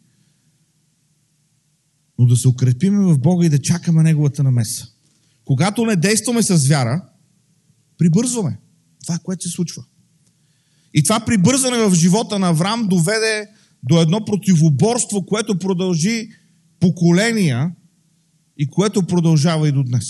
но 2.19 2.27
да 2.27 2.37
се 2.37 2.49
укрепиме 2.49 3.13
в 3.15 3.19
Бога 3.19 3.47
и 3.47 3.49
да 3.49 3.59
чакаме 3.59 4.03
Неговата 4.03 4.43
намеса. 4.43 4.89
Когато 5.45 5.87
не 5.87 5.97
действаме 5.97 6.43
с 6.43 6.69
вяра, 6.69 7.05
прибързваме. 7.99 8.59
Това, 9.07 9.19
което 9.19 9.45
се 9.45 9.49
случва. 9.49 9.85
И 10.95 11.03
това 11.03 11.21
прибързане 11.21 11.79
в 11.79 11.95
живота 11.95 12.39
на 12.39 12.49
Авраам 12.49 12.89
доведе 12.89 13.49
до 13.83 14.01
едно 14.01 14.25
противоборство, 14.25 15.27
което 15.27 15.59
продължи 15.59 16.29
поколения 16.81 17.73
и 18.59 18.67
което 18.67 19.07
продължава 19.07 19.69
и 19.69 19.73
до 19.73 19.83
днес. 19.83 20.07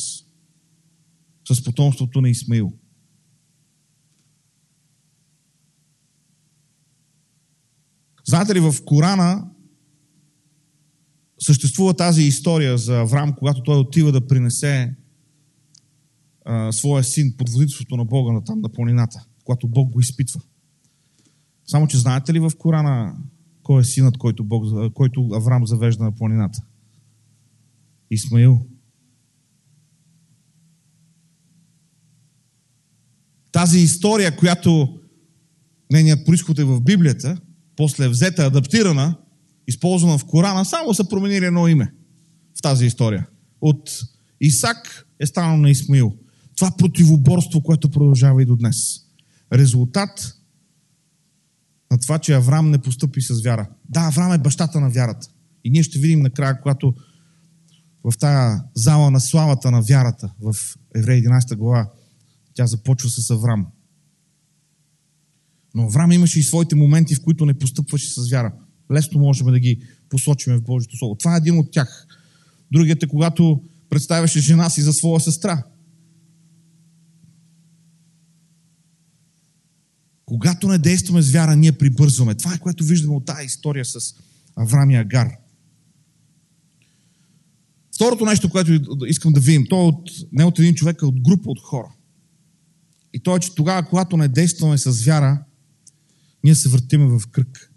С 1.50 1.64
потомството 1.64 2.20
на 2.20 2.30
Исмаил. 2.30 2.72
Знаете 8.30 8.54
ли, 8.54 8.60
в 8.60 8.74
Корана 8.84 9.48
съществува 11.38 11.94
тази 11.94 12.22
история 12.22 12.78
за 12.78 13.00
Авраам, 13.00 13.34
когато 13.34 13.62
той 13.62 13.78
отива 13.78 14.12
да 14.12 14.26
принесе 14.26 14.96
а, 16.44 16.72
своя 16.72 17.04
син 17.04 17.34
под 17.38 17.48
водителството 17.50 17.96
на 17.96 18.04
Бога 18.04 18.32
на 18.32 18.44
там 18.44 18.60
на 18.60 18.68
планината, 18.68 19.24
когато 19.44 19.68
Бог 19.68 19.92
го 19.92 20.00
изпитва. 20.00 20.40
Само, 21.66 21.86
че 21.86 21.98
знаете 21.98 22.32
ли 22.32 22.38
в 22.38 22.52
Корана 22.58 23.16
кой 23.62 23.80
е 23.80 23.84
синът, 23.84 24.18
който, 24.18 24.44
Бог, 24.44 24.64
който 24.94 25.28
Авраам 25.32 25.66
завежда 25.66 26.04
на 26.04 26.14
планината? 26.14 26.62
Исмаил. 28.10 28.66
Тази 33.52 33.78
история, 33.78 34.36
която 34.36 35.00
нейният 35.92 36.26
происход 36.26 36.58
е 36.58 36.64
в 36.64 36.80
Библията, 36.80 37.40
после 37.80 38.08
взета, 38.08 38.46
адаптирана, 38.46 39.16
използвана 39.68 40.18
в 40.18 40.24
Корана, 40.24 40.64
само 40.64 40.94
са 40.94 41.08
променили 41.08 41.44
едно 41.44 41.68
име 41.68 41.92
в 42.58 42.62
тази 42.62 42.86
история. 42.86 43.28
От 43.60 44.00
Исак 44.40 45.06
е 45.20 45.26
станал 45.26 45.56
на 45.56 45.70
Исмаил. 45.70 46.16
Това 46.56 46.70
противоборство, 46.78 47.62
което 47.62 47.90
продължава 47.90 48.42
и 48.42 48.46
до 48.46 48.56
днес. 48.56 48.76
Резултат 49.52 50.36
на 51.90 51.98
това, 51.98 52.18
че 52.18 52.34
Авраам 52.34 52.70
не 52.70 52.78
постъпи 52.78 53.20
с 53.20 53.42
вяра. 53.42 53.68
Да, 53.88 54.00
Авраам 54.00 54.32
е 54.32 54.38
бащата 54.38 54.80
на 54.80 54.90
вярата. 54.90 55.28
И 55.64 55.70
ние 55.70 55.82
ще 55.82 55.98
видим 55.98 56.20
накрая, 56.20 56.60
когато 56.60 56.94
в 58.04 58.18
тази 58.18 58.60
зала 58.74 59.10
на 59.10 59.20
славата 59.20 59.70
на 59.70 59.82
вярата 59.82 60.32
в 60.40 60.54
Еврея 60.94 61.22
11 61.22 61.56
глава, 61.56 61.90
тя 62.54 62.66
започва 62.66 63.10
с 63.10 63.30
Авраам. 63.30 63.66
Но 65.74 65.82
Авраам 65.82 66.12
имаше 66.12 66.38
и 66.40 66.42
своите 66.42 66.74
моменти, 66.74 67.14
в 67.14 67.22
които 67.22 67.46
не 67.46 67.54
постъпваше 67.54 68.10
с 68.10 68.30
вяра. 68.30 68.52
Лесно 68.92 69.20
можем 69.20 69.46
да 69.46 69.60
ги 69.60 69.82
посочим 70.08 70.56
в 70.56 70.62
Божието 70.62 70.96
Слово. 70.96 71.14
Това 71.14 71.34
е 71.34 71.38
един 71.38 71.58
от 71.58 71.70
тях. 71.70 72.06
Другият 72.72 73.02
е 73.02 73.08
когато 73.08 73.62
представяше 73.90 74.40
жена 74.40 74.70
си 74.70 74.82
за 74.82 74.92
своя 74.92 75.20
сестра. 75.20 75.62
Когато 80.24 80.68
не 80.68 80.78
действаме 80.78 81.22
с 81.22 81.30
вяра, 81.30 81.56
ние 81.56 81.72
прибързваме. 81.72 82.34
Това 82.34 82.54
е 82.54 82.58
което 82.58 82.84
виждаме 82.84 83.14
от 83.14 83.24
тази 83.24 83.46
история 83.46 83.84
с 83.84 84.14
Авраам 84.56 84.90
и 84.90 84.96
Агар. 84.96 85.28
Второто 87.94 88.24
нещо, 88.24 88.50
което 88.50 88.72
искам 89.06 89.32
да 89.32 89.40
видим, 89.40 89.66
то 89.70 89.76
е 89.76 89.86
от, 89.86 90.10
не 90.32 90.44
от 90.44 90.58
един 90.58 90.74
човек, 90.74 91.02
а 91.02 91.06
от 91.06 91.20
група 91.20 91.50
от 91.50 91.60
хора. 91.60 91.92
И 93.12 93.20
то 93.20 93.36
е, 93.36 93.40
че 93.40 93.54
тогава, 93.54 93.86
когато 93.86 94.16
не 94.16 94.28
действаме 94.28 94.78
с 94.78 95.04
вяра, 95.04 95.44
ние 96.44 96.54
се 96.54 96.68
въртиме 96.68 97.18
в 97.18 97.22
кръг. 97.30 97.72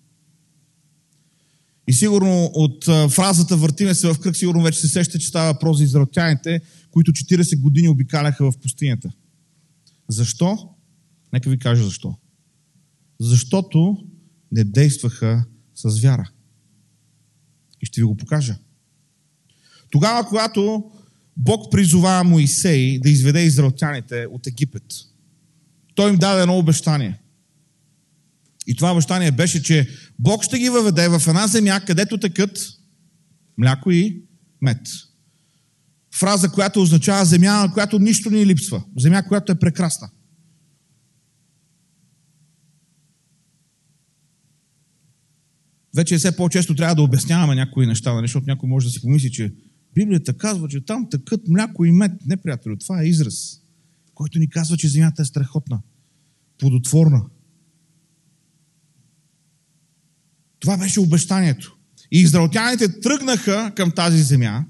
И 1.87 1.93
сигурно 1.93 2.51
от 2.53 2.85
фразата 2.85 3.57
въртиме 3.57 3.93
се 3.93 4.13
в 4.13 4.19
кръг, 4.19 4.35
сигурно 4.35 4.63
вече 4.63 4.79
се 4.79 4.87
сеща, 4.87 5.19
че 5.19 5.27
става 5.27 5.53
въпрос 5.53 5.77
за 5.77 5.83
израелтяните, 5.83 6.61
които 6.91 7.11
40 7.11 7.59
години 7.59 7.89
обикаляха 7.89 8.51
в 8.51 8.57
пустинята. 8.57 9.11
Защо? 10.09 10.69
Нека 11.33 11.49
ви 11.49 11.59
кажа 11.59 11.83
защо. 11.83 12.15
Защото 13.19 13.97
не 14.51 14.63
действаха 14.63 15.45
с 15.75 15.99
вяра. 16.01 16.29
И 17.81 17.85
ще 17.85 18.01
ви 18.01 18.05
го 18.05 18.17
покажа. 18.17 18.57
Тогава, 19.89 20.27
когато 20.27 20.91
Бог 21.37 21.71
призова 21.71 22.23
Моисей 22.23 22.99
да 22.99 23.09
изведе 23.09 23.43
израелтяните 23.43 24.27
от 24.31 24.47
Египет, 24.47 24.83
той 25.95 26.09
им 26.09 26.17
даде 26.17 26.41
едно 26.41 26.57
обещание. 26.57 27.19
И 28.67 28.75
това 28.75 28.91
обещание 28.91 29.31
беше, 29.31 29.63
че 29.63 29.89
Бог 30.19 30.43
ще 30.43 30.59
ги 30.59 30.69
въведе 30.69 31.07
в 31.07 31.21
една 31.27 31.47
земя, 31.47 31.81
където 31.87 32.17
текат 32.17 32.59
мляко 33.57 33.91
и 33.91 34.23
мед. 34.61 34.87
Фраза, 36.15 36.49
която 36.49 36.81
означава 36.81 37.25
земя, 37.25 37.51
на 37.51 37.73
която 37.73 37.99
нищо 37.99 38.29
не 38.29 38.45
липсва. 38.45 38.83
Земя, 38.97 39.23
която 39.27 39.51
е 39.51 39.59
прекрасна. 39.59 40.09
Вече 45.95 46.17
все 46.17 46.35
по-често 46.35 46.75
трябва 46.75 46.95
да 46.95 47.01
обясняваме 47.01 47.55
някои 47.55 47.87
неща, 47.87 48.13
нали, 48.13 48.23
защото 48.23 48.45
някой 48.47 48.69
може 48.69 48.87
да 48.87 48.91
си 48.91 49.01
помисли, 49.01 49.31
че 49.31 49.53
Библията 49.95 50.37
казва, 50.37 50.67
че 50.67 50.85
там 50.85 51.07
тъкът 51.09 51.47
мляко 51.47 51.85
и 51.85 51.91
мед. 51.91 52.11
Не, 52.25 52.37
приятели, 52.37 52.79
това 52.79 53.01
е 53.01 53.05
израз, 53.05 53.61
който 54.13 54.39
ни 54.39 54.49
казва, 54.49 54.77
че 54.77 54.87
земята 54.87 55.21
е 55.21 55.25
страхотна, 55.25 55.81
плодотворна. 56.57 57.25
Това 60.63 60.77
беше 60.77 60.99
обещанието. 60.99 61.77
И 62.11 62.19
израелтяните 62.19 62.99
тръгнаха 62.99 63.71
към 63.75 63.91
тази 63.91 64.23
земя, 64.23 64.65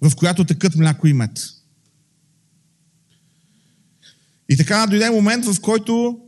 в 0.00 0.16
която 0.16 0.44
текат 0.44 0.76
мляко 0.76 1.06
и 1.06 1.12
мед. 1.12 1.40
И 4.48 4.56
така 4.56 4.86
дойде 4.86 5.10
момент, 5.10 5.44
в 5.44 5.60
който 5.60 6.20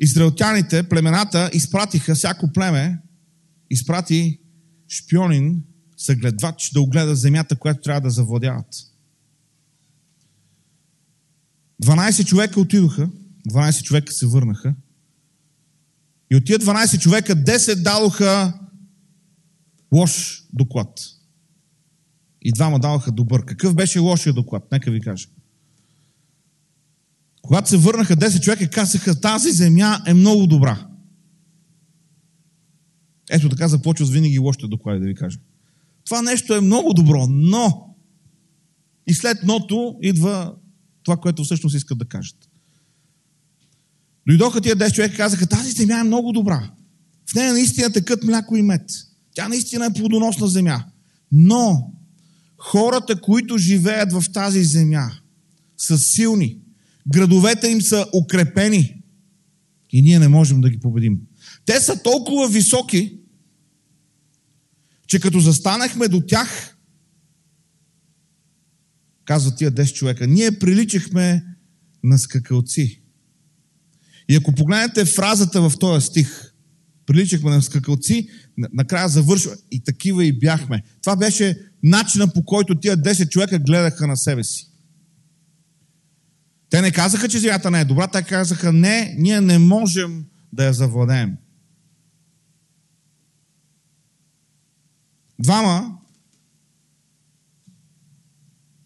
израелтяните, 0.00 0.82
племената, 0.82 1.50
изпратиха 1.52 2.14
всяко 2.14 2.52
племе, 2.52 2.98
изпрати 3.70 4.40
шпионин, 4.88 5.62
съгледвач 5.96 6.70
да 6.70 6.80
огледа 6.80 7.16
земята, 7.16 7.56
която 7.56 7.80
трябва 7.80 8.00
да 8.00 8.10
завладяват. 8.10 8.74
12 11.82 12.24
човека 12.26 12.60
отидоха, 12.60 13.10
12 13.50 13.82
човека 13.82 14.12
се 14.12 14.26
върнаха. 14.26 14.74
И 16.32 16.36
от 16.36 16.44
тия 16.44 16.58
12 16.58 17.00
човека 17.00 17.36
10 17.36 17.82
дадоха 17.82 18.60
лош 19.94 20.44
доклад. 20.52 21.00
И 22.42 22.52
двама 22.52 22.78
даваха 22.78 23.12
добър. 23.12 23.44
Какъв 23.44 23.74
беше 23.74 23.98
лошия 23.98 24.32
доклад? 24.32 24.72
Нека 24.72 24.90
ви 24.90 25.00
кажа. 25.00 25.28
Когато 27.42 27.68
се 27.68 27.76
върнаха 27.76 28.16
10 28.16 28.40
човека, 28.40 28.70
казаха, 28.70 29.20
тази 29.20 29.52
земя 29.52 30.02
е 30.06 30.14
много 30.14 30.46
добра. 30.46 30.86
Ето 33.30 33.48
така 33.48 33.68
започва 33.68 34.06
с 34.06 34.10
винаги 34.10 34.38
лошите 34.38 34.66
доклади, 34.66 35.00
да 35.00 35.06
ви 35.06 35.14
кажа. 35.14 35.38
Това 36.04 36.22
нещо 36.22 36.54
е 36.54 36.60
много 36.60 36.94
добро, 36.94 37.26
но 37.26 37.96
и 39.06 39.14
след 39.14 39.42
ното 39.42 39.98
идва 40.02 40.54
това, 41.02 41.16
което 41.16 41.44
всъщност 41.44 41.76
искат 41.76 41.98
да 41.98 42.04
кажат. 42.04 42.49
Дойдоха 44.30 44.60
тия 44.60 44.76
10 44.76 44.92
човека 44.92 45.14
и 45.14 45.16
казаха, 45.16 45.46
тази 45.46 45.70
земя 45.70 46.00
е 46.00 46.04
много 46.04 46.32
добра. 46.32 46.70
В 47.30 47.34
нея 47.34 47.52
наистина 47.52 47.92
текат 47.92 48.24
мляко 48.24 48.56
и 48.56 48.62
мед. 48.62 48.90
Тя 49.34 49.48
наистина 49.48 49.86
е 49.86 49.92
плодоносна 49.92 50.48
земя. 50.48 50.84
Но 51.32 51.92
хората, 52.58 53.20
които 53.20 53.58
живеят 53.58 54.12
в 54.12 54.24
тази 54.32 54.64
земя, 54.64 55.10
са 55.76 55.98
силни. 55.98 56.58
Градовете 57.08 57.68
им 57.68 57.82
са 57.82 58.06
укрепени. 58.14 59.02
И 59.90 60.02
ние 60.02 60.18
не 60.18 60.28
можем 60.28 60.60
да 60.60 60.70
ги 60.70 60.80
победим. 60.80 61.20
Те 61.66 61.80
са 61.80 62.02
толкова 62.02 62.48
високи, 62.48 63.18
че 65.06 65.20
като 65.20 65.40
застанахме 65.40 66.08
до 66.08 66.20
тях, 66.20 66.76
казват 69.24 69.56
тия 69.56 69.72
10 69.72 69.92
човека, 69.92 70.26
ние 70.26 70.58
приличахме 70.58 71.44
на 72.04 72.18
скакалци. 72.18 72.99
И 74.30 74.36
ако 74.36 74.52
погледнете 74.52 75.04
фразата 75.04 75.68
в 75.68 75.78
този 75.78 76.06
стих, 76.06 76.52
приличахме 77.06 77.50
на 77.50 77.62
скакалци, 77.62 78.28
накрая 78.72 79.08
завършва 79.08 79.56
и 79.70 79.84
такива 79.84 80.24
и 80.24 80.38
бяхме. 80.38 80.82
Това 81.02 81.16
беше 81.16 81.58
начина 81.82 82.32
по 82.32 82.44
който 82.44 82.80
тия 82.80 82.96
10 82.96 83.28
човека 83.28 83.58
гледаха 83.58 84.06
на 84.06 84.16
себе 84.16 84.44
си. 84.44 84.70
Те 86.70 86.82
не 86.82 86.92
казаха, 86.92 87.28
че 87.28 87.38
земята 87.38 87.70
не 87.70 87.80
е 87.80 87.84
добра, 87.84 88.06
те 88.06 88.22
казаха, 88.22 88.72
не, 88.72 89.14
ние 89.18 89.40
не 89.40 89.58
можем 89.58 90.24
да 90.52 90.64
я 90.64 90.72
завладеем. 90.72 91.36
Двама, 95.38 95.98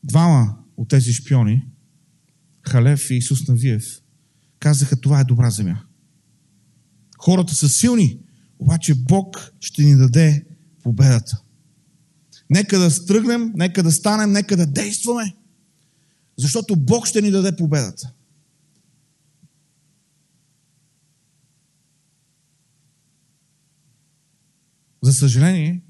двама 0.05 0.59
от 0.77 0.89
тези 0.89 1.13
шпиони, 1.13 1.65
Халев 2.63 3.11
и 3.11 3.15
Исус 3.15 3.49
Навиев, 3.49 4.04
казаха, 4.65 5.01
това 5.01 5.21
е 5.21 5.25
добра 5.25 5.51
земя. 5.51 5.83
Хората 7.19 7.55
са 7.55 7.69
силни, 7.69 8.19
обаче 8.59 8.95
Бог 8.95 9.53
ще 9.61 9.83
ни 9.83 9.97
даде 9.97 10.47
победата. 10.83 11.43
Нека 12.51 12.79
да 12.79 12.91
стръгнем, 12.91 13.53
нека 13.55 13.83
да 13.83 13.93
станем, 13.93 14.33
нека 14.33 14.57
да 14.57 14.67
действаме, 14.67 15.37
защото 16.39 16.77
Бог 16.77 17.07
ще 17.07 17.23
ни 17.23 17.31
даде 17.31 17.57
победата. 17.57 18.13
За 25.03 25.13
съжаление, 25.13 25.83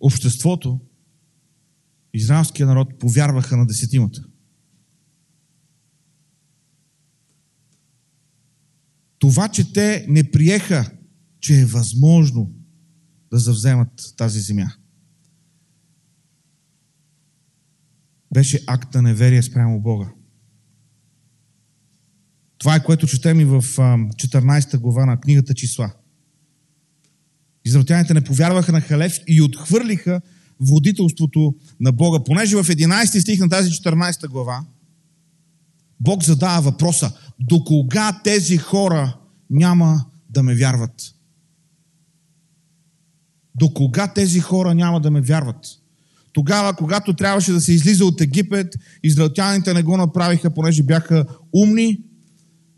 обществото, 0.00 0.80
израелския 2.14 2.66
народ 2.66 2.98
повярваха 2.98 3.56
на 3.56 3.66
десетимата. 3.66 4.24
Това, 9.18 9.48
че 9.48 9.72
те 9.72 10.06
не 10.08 10.30
приеха, 10.30 10.90
че 11.40 11.60
е 11.60 11.66
възможно 11.66 12.52
да 13.30 13.38
завземат 13.38 14.14
тази 14.16 14.40
земя, 14.40 14.72
беше 18.34 18.64
акт 18.66 18.94
на 18.94 19.02
неверие 19.02 19.42
спрямо 19.42 19.80
Бога. 19.80 20.12
Това 22.58 22.74
е 22.74 22.84
което 22.84 23.06
четем 23.06 23.40
и 23.40 23.44
в 23.44 23.62
14 23.62 24.78
глава 24.78 25.06
на 25.06 25.20
книгата 25.20 25.54
Числа. 25.54 25.92
Израелтяните 27.64 28.14
не 28.14 28.24
повярваха 28.24 28.72
на 28.72 28.80
Халев 28.80 29.20
и 29.26 29.42
отхвърлиха 29.42 30.20
водителството 30.60 31.54
на 31.80 31.92
Бога. 31.92 32.24
Понеже 32.24 32.56
в 32.56 32.64
11 32.64 33.20
стих 33.20 33.40
на 33.40 33.48
тази 33.48 33.70
14 33.70 34.28
глава 34.28 34.64
Бог 36.00 36.24
задава 36.24 36.60
въпроса 36.60 37.12
до 37.40 37.64
кога 37.64 38.20
тези 38.24 38.56
хора 38.56 39.18
няма 39.50 40.04
да 40.30 40.42
ме 40.42 40.54
вярват? 40.54 41.14
До 43.54 43.74
кога 43.74 44.08
тези 44.08 44.40
хора 44.40 44.74
няма 44.74 45.00
да 45.00 45.10
ме 45.10 45.20
вярват? 45.20 45.66
Тогава, 46.32 46.76
когато 46.76 47.14
трябваше 47.14 47.52
да 47.52 47.60
се 47.60 47.72
излиза 47.72 48.04
от 48.04 48.20
Египет, 48.20 48.74
израелтяните 49.02 49.74
не 49.74 49.82
го 49.82 49.96
направиха, 49.96 50.54
понеже 50.54 50.82
бяха 50.82 51.26
умни, 51.52 52.00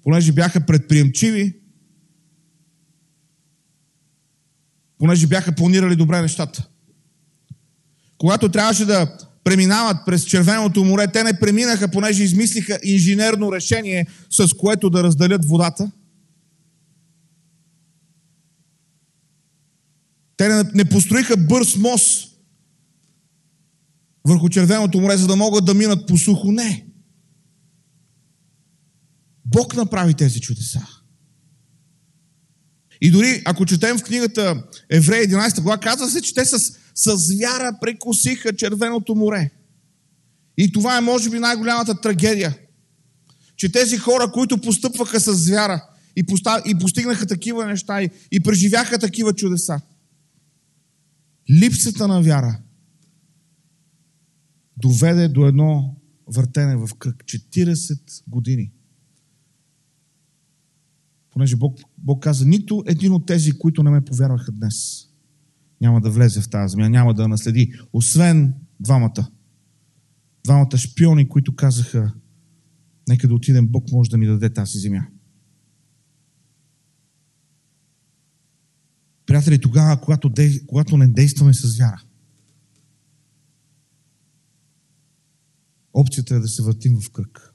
понеже 0.03 0.33
бяха 0.33 0.67
предприемчиви, 0.67 1.61
понеже 4.99 5.27
бяха 5.27 5.55
планирали 5.55 5.97
добре 5.97 6.23
нещата. 6.23 6.69
Когато 8.19 8.49
трябваше 8.49 8.85
да 8.85 9.19
преминават 9.49 9.97
през 10.07 10.25
Червеното 10.25 10.85
море, 10.85 11.13
те 11.13 11.25
не 11.25 11.41
преминаха, 11.41 11.89
понеже 11.89 12.23
измислиха 12.23 12.79
инженерно 12.83 13.53
решение, 13.53 14.07
с 14.31 14.49
което 14.59 14.91
да 14.91 15.03
разделят 15.03 15.45
водата. 15.45 15.91
Те 20.37 20.65
не, 20.75 20.85
построиха 20.85 21.37
бърз 21.37 21.77
мост 21.77 22.39
върху 24.25 24.49
Червеното 24.49 25.01
море, 25.01 25.17
за 25.17 25.27
да 25.27 25.37
могат 25.37 25.65
да 25.65 25.75
минат 25.75 26.07
по 26.07 26.19
сухо. 26.19 26.53
Не. 26.53 26.87
Бог 29.45 29.77
направи 29.77 30.15
тези 30.15 30.41
чудеса. 30.41 30.87
И 33.01 33.11
дори, 33.11 33.43
ако 33.45 33.67
четем 33.67 33.99
в 33.99 34.03
книгата 34.03 34.65
Еврея 34.91 35.27
11 35.27 35.61
глава, 35.61 35.79
казва 35.79 36.11
се, 36.11 36.21
че 36.21 36.35
те 36.35 36.45
с, 36.45 36.59
с 36.95 37.35
вяра 37.41 37.79
прекусиха 37.81 38.57
Червеното 38.57 39.15
море. 39.15 39.51
И 40.59 40.73
това 40.73 40.99
е, 40.99 41.01
може 41.01 41.31
би, 41.31 41.39
най-голямата 41.39 42.01
трагедия. 42.01 42.59
че 43.57 43.73
тези 43.73 43.99
хора, 43.99 44.33
които 44.33 44.61
постъпваха 44.61 45.21
с 45.21 45.49
вяра 45.49 45.85
и, 46.17 46.23
постав... 46.23 46.63
и 46.67 46.79
постигнаха 46.79 47.27
такива 47.27 47.67
неща 47.67 48.03
и, 48.03 48.11
и 48.33 48.41
преживяха 48.41 48.99
такива 48.99 49.33
чудеса, 49.33 49.81
липсата 51.51 52.09
на 52.09 52.23
вяра 52.23 52.59
доведе 54.79 55.29
до 55.29 55.47
едно 55.47 55.97
въртене 56.27 56.77
в 56.77 56.89
кръг. 56.99 57.25
40 57.25 58.23
години. 58.29 58.73
Понеже 61.39 61.57
Бог, 61.57 61.79
Бог 61.99 62.23
каза, 62.23 62.47
нито 62.47 62.85
един 62.87 63.13
от 63.13 63.27
тези, 63.27 63.53
които 63.53 63.83
не 63.83 63.91
ме 63.91 64.05
повярваха 64.05 64.53
днес, 64.53 65.09
няма 65.81 66.01
да 66.01 66.11
влезе 66.11 66.41
в 66.41 66.51
тази 66.51 66.73
земя, 66.73 66.89
няма 66.89 67.15
да 67.15 67.29
наследи, 67.29 67.75
освен 67.93 68.55
двамата. 68.81 69.31
Двамата 70.45 70.77
шпиони, 70.77 71.29
които 71.29 71.57
казаха, 71.57 72.15
нека 73.09 73.29
да 73.29 73.35
отидем, 73.35 73.69
Бог 73.69 73.93
може 73.93 74.11
да 74.11 74.19
ни 74.19 74.27
даде 74.27 74.53
тази 74.53 74.79
земя. 74.79 75.07
Приятели, 79.27 79.61
тогава, 79.61 80.01
когато, 80.01 80.33
когато 80.67 80.97
не 80.97 81.09
действаме 81.09 81.55
с 81.55 81.79
вяра, 81.79 82.03
опцията 85.93 86.35
е 86.35 86.39
да 86.39 86.49
се 86.49 86.63
въртим 86.63 87.01
в 87.01 87.11
кръг. 87.11 87.48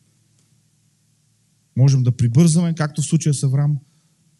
Можем 1.76 2.04
да 2.04 2.12
прибързаме, 2.12 2.76
както 2.76 3.02
в 3.02 3.06
случая 3.06 3.34
с 3.34 3.44
Авраам, 3.44 3.78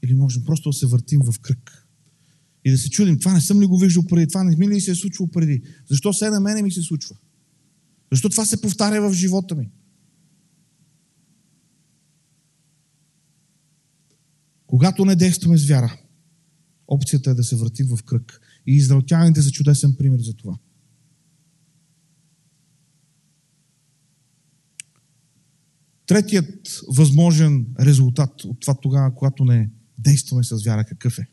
или 0.04 0.14
можем 0.14 0.44
просто 0.44 0.70
да 0.70 0.74
се 0.74 0.88
въртим 0.88 1.22
в 1.24 1.40
кръг. 1.40 1.88
И 2.66 2.72
да 2.72 2.78
се 2.78 2.90
чудим, 2.90 3.20
това 3.20 3.34
не 3.34 3.42
съм 3.42 3.62
ли 3.62 3.66
го 3.66 3.78
виждал 3.78 4.04
преди, 4.06 4.28
това 4.28 4.44
не 4.44 4.56
ми 4.56 4.68
ли 4.68 4.82
се 4.82 4.92
е 4.92 4.96
случвало 4.96 5.32
преди. 5.32 5.62
Защо 5.90 6.14
се 6.14 6.30
на 6.30 6.40
мене 6.40 6.62
ми 6.62 6.72
се 6.72 6.82
случва? 6.82 7.16
Защо 8.12 8.30
това 8.30 8.46
се 8.46 8.62
повтаря 8.62 9.10
в 9.10 9.14
живота 9.14 9.56
ми? 9.56 9.70
Когато 14.68 15.06
не 15.06 15.16
действаме 15.16 15.58
с 15.58 15.68
вяра, 15.68 15.98
опцията 16.88 17.30
е 17.30 17.34
да 17.34 17.44
се 17.44 17.56
въртим 17.56 17.88
в 17.88 18.04
кръг. 18.04 18.42
И 18.68 18.76
израелтяните 18.76 19.42
са 19.42 19.52
чудесен 19.52 19.96
пример 19.96 20.20
за 20.20 20.34
това. 20.34 20.58
Третият 26.06 26.82
възможен 26.88 27.66
резултат 27.80 28.44
от 28.44 28.60
това 28.60 28.74
тогава, 28.74 29.16
когато 29.16 29.46
не 29.46 29.70
действаме 30.00 30.44
с 30.44 30.64
вяра, 30.66 30.86
какъв 30.86 31.20
е? 31.20 31.28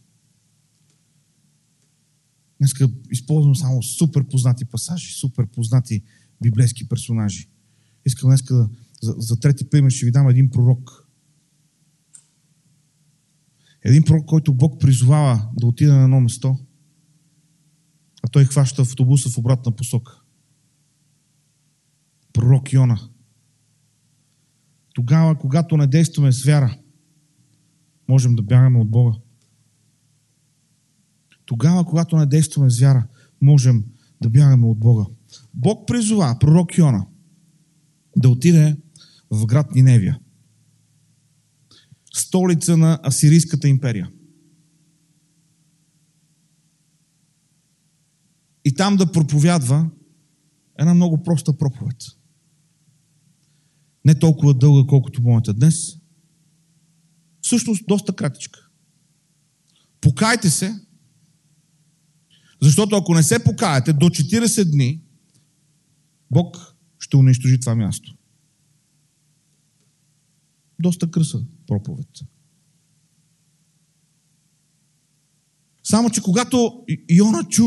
Днес 2.58 2.72
използвам 3.10 3.56
само 3.56 3.82
супер 3.82 4.28
познати 4.28 4.64
пасажи, 4.64 5.12
супер 5.12 5.46
познати 5.46 6.02
библейски 6.42 6.88
персонажи. 6.88 7.48
Искам 8.06 8.28
днес 8.28 8.42
за, 9.02 9.14
за 9.18 9.40
трети 9.40 9.70
пример 9.70 9.90
ще 9.90 10.06
ви 10.06 10.12
дам 10.12 10.28
един 10.28 10.50
пророк. 10.50 11.06
Един 13.84 14.02
пророк, 14.02 14.26
който 14.26 14.54
Бог 14.54 14.80
призовава 14.80 15.48
да 15.56 15.66
отиде 15.66 15.92
на 15.92 16.02
едно 16.02 16.20
место, 16.20 16.58
а 18.22 18.28
той 18.28 18.44
хваща 18.44 18.82
автобуса 18.82 19.30
в 19.30 19.38
обратна 19.38 19.76
посока. 19.76 20.20
Пророк 22.32 22.72
Йона. 22.72 23.10
Тогава, 24.94 25.38
когато 25.38 25.76
не 25.76 25.86
действаме 25.86 26.32
с 26.32 26.44
вяра, 26.44 26.78
можем 28.08 28.34
да 28.34 28.42
бягаме 28.42 28.78
от 28.78 28.90
Бога. 28.90 29.18
Тогава, 31.44 31.84
когато 31.84 32.16
не 32.16 32.26
действаме 32.26 32.70
с 32.70 32.80
вяра, 32.80 33.08
можем 33.40 33.84
да 34.22 34.30
бягаме 34.30 34.66
от 34.66 34.78
Бога. 34.78 35.04
Бог 35.54 35.86
призова 35.86 36.36
пророк 36.40 36.78
Йона 36.78 37.06
да 38.16 38.28
отиде 38.28 38.76
в 39.30 39.46
град 39.46 39.74
Ниневия, 39.74 40.18
столица 42.14 42.76
на 42.76 43.00
Асирийската 43.02 43.68
империя. 43.68 44.10
И 48.64 48.74
там 48.74 48.96
да 48.96 49.12
проповядва 49.12 49.90
една 50.78 50.94
много 50.94 51.22
проста 51.22 51.58
проповед– 51.58 51.96
не 54.04 54.18
толкова 54.18 54.54
дълга, 54.54 54.88
колкото 54.88 55.22
моята 55.22 55.54
днес. 55.54 55.96
Всъщност 57.40 57.84
доста 57.88 58.16
кратичка. 58.16 58.68
Покайте 60.00 60.50
се, 60.50 60.80
защото 62.62 62.96
ако 62.96 63.14
не 63.14 63.22
се 63.22 63.44
покаете 63.44 63.92
до 63.92 64.06
40 64.06 64.70
дни, 64.70 65.02
Бог 66.30 66.76
ще 66.98 67.16
унищожи 67.16 67.60
това 67.60 67.74
място. 67.74 68.16
Доста 70.80 71.10
кръса 71.10 71.42
проповед. 71.66 72.08
Само, 75.84 76.10
че 76.10 76.22
когато 76.22 76.84
Йона 77.10 77.44
чу 77.48 77.64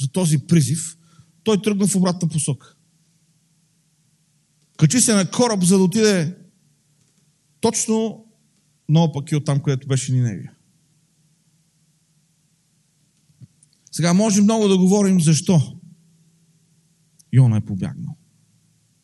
за 0.00 0.08
този 0.08 0.38
призив, 0.38 0.98
той 1.42 1.62
тръгна 1.62 1.86
в 1.86 1.96
обратна 1.96 2.28
посока. 2.28 2.77
Качи 4.78 5.00
се 5.00 5.14
на 5.14 5.30
кораб, 5.30 5.62
за 5.62 5.78
да 5.78 5.84
отиде 5.84 6.36
точно 7.60 8.26
наопаки 8.88 9.36
от 9.36 9.44
там, 9.44 9.62
където 9.62 9.88
беше 9.88 10.12
Ниневия. 10.12 10.52
Сега 13.92 14.12
може 14.12 14.42
много 14.42 14.68
да 14.68 14.78
говорим 14.78 15.20
защо 15.20 15.80
Йона 17.32 17.56
е 17.56 17.64
побягнал. 17.64 18.16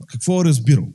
Какво 0.06 0.40
е 0.40 0.44
разбирал? 0.44 0.88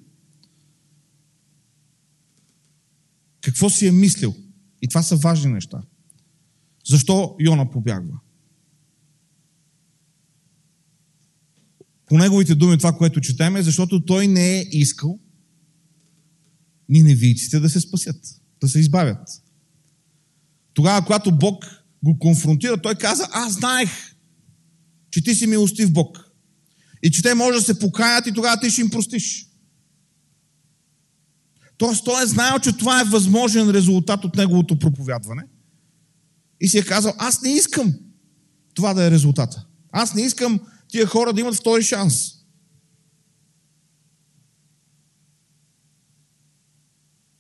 Какво 3.42 3.70
си 3.70 3.88
е 3.88 3.92
мислил? 3.92 4.36
И 4.82 4.88
това 4.88 5.04
са 5.04 5.16
важни 5.16 5.52
неща. 5.52 5.82
Защо 6.88 7.36
Йона 7.40 7.70
побягва? 7.70 8.20
По 12.10 12.18
неговите 12.18 12.56
думи 12.56 12.78
това, 12.78 12.94
което 12.94 13.22
четеме, 13.22 13.62
защото 13.62 14.06
той 14.06 14.28
не 14.28 14.58
е 14.60 14.66
искал 14.72 15.20
ниневийците 16.90 17.60
да 17.60 17.70
се 17.70 17.80
спасят, 17.80 18.16
да 18.62 18.68
се 18.68 18.80
избавят. 18.80 19.28
Тогава, 20.74 21.06
когато 21.06 21.38
Бог 21.38 21.66
го 22.04 22.20
конфронтира, 22.20 22.82
той 22.82 22.96
каза, 22.96 23.28
аз 23.32 23.54
знаех, 23.54 23.90
че 25.12 25.24
ти 25.24 25.36
си 25.36 25.48
милостив 25.48 25.94
Бог. 25.94 26.26
И 27.04 27.12
че 27.12 27.22
те 27.22 27.34
може 27.34 27.60
да 27.60 27.66
се 27.66 27.80
покаят 27.80 28.28
и 28.28 28.34
тогава 28.34 28.60
ти 28.62 28.70
ще 28.70 28.82
им 28.82 28.90
простиш. 28.90 29.48
Тоест, 31.78 32.06
той 32.06 32.24
е 32.24 32.28
знаел, 32.28 32.60
че 32.60 32.78
това 32.78 33.02
е 33.02 33.06
възможен 33.06 33.70
резултат 33.70 34.26
от 34.26 34.36
неговото 34.36 34.80
проповядване. 34.80 35.44
И 36.62 36.68
си 36.68 36.78
е 36.78 36.84
казал, 36.84 37.14
аз 37.18 37.42
не 37.42 37.50
искам 37.52 37.94
това 38.74 38.94
да 38.94 39.06
е 39.06 39.12
резултата. 39.12 39.66
Аз 39.92 40.14
не 40.14 40.22
искам 40.22 40.60
тия 40.90 41.08
хора 41.08 41.34
да 41.34 41.42
имат 41.42 41.56
втори 41.56 41.84
шанс. 41.84 42.40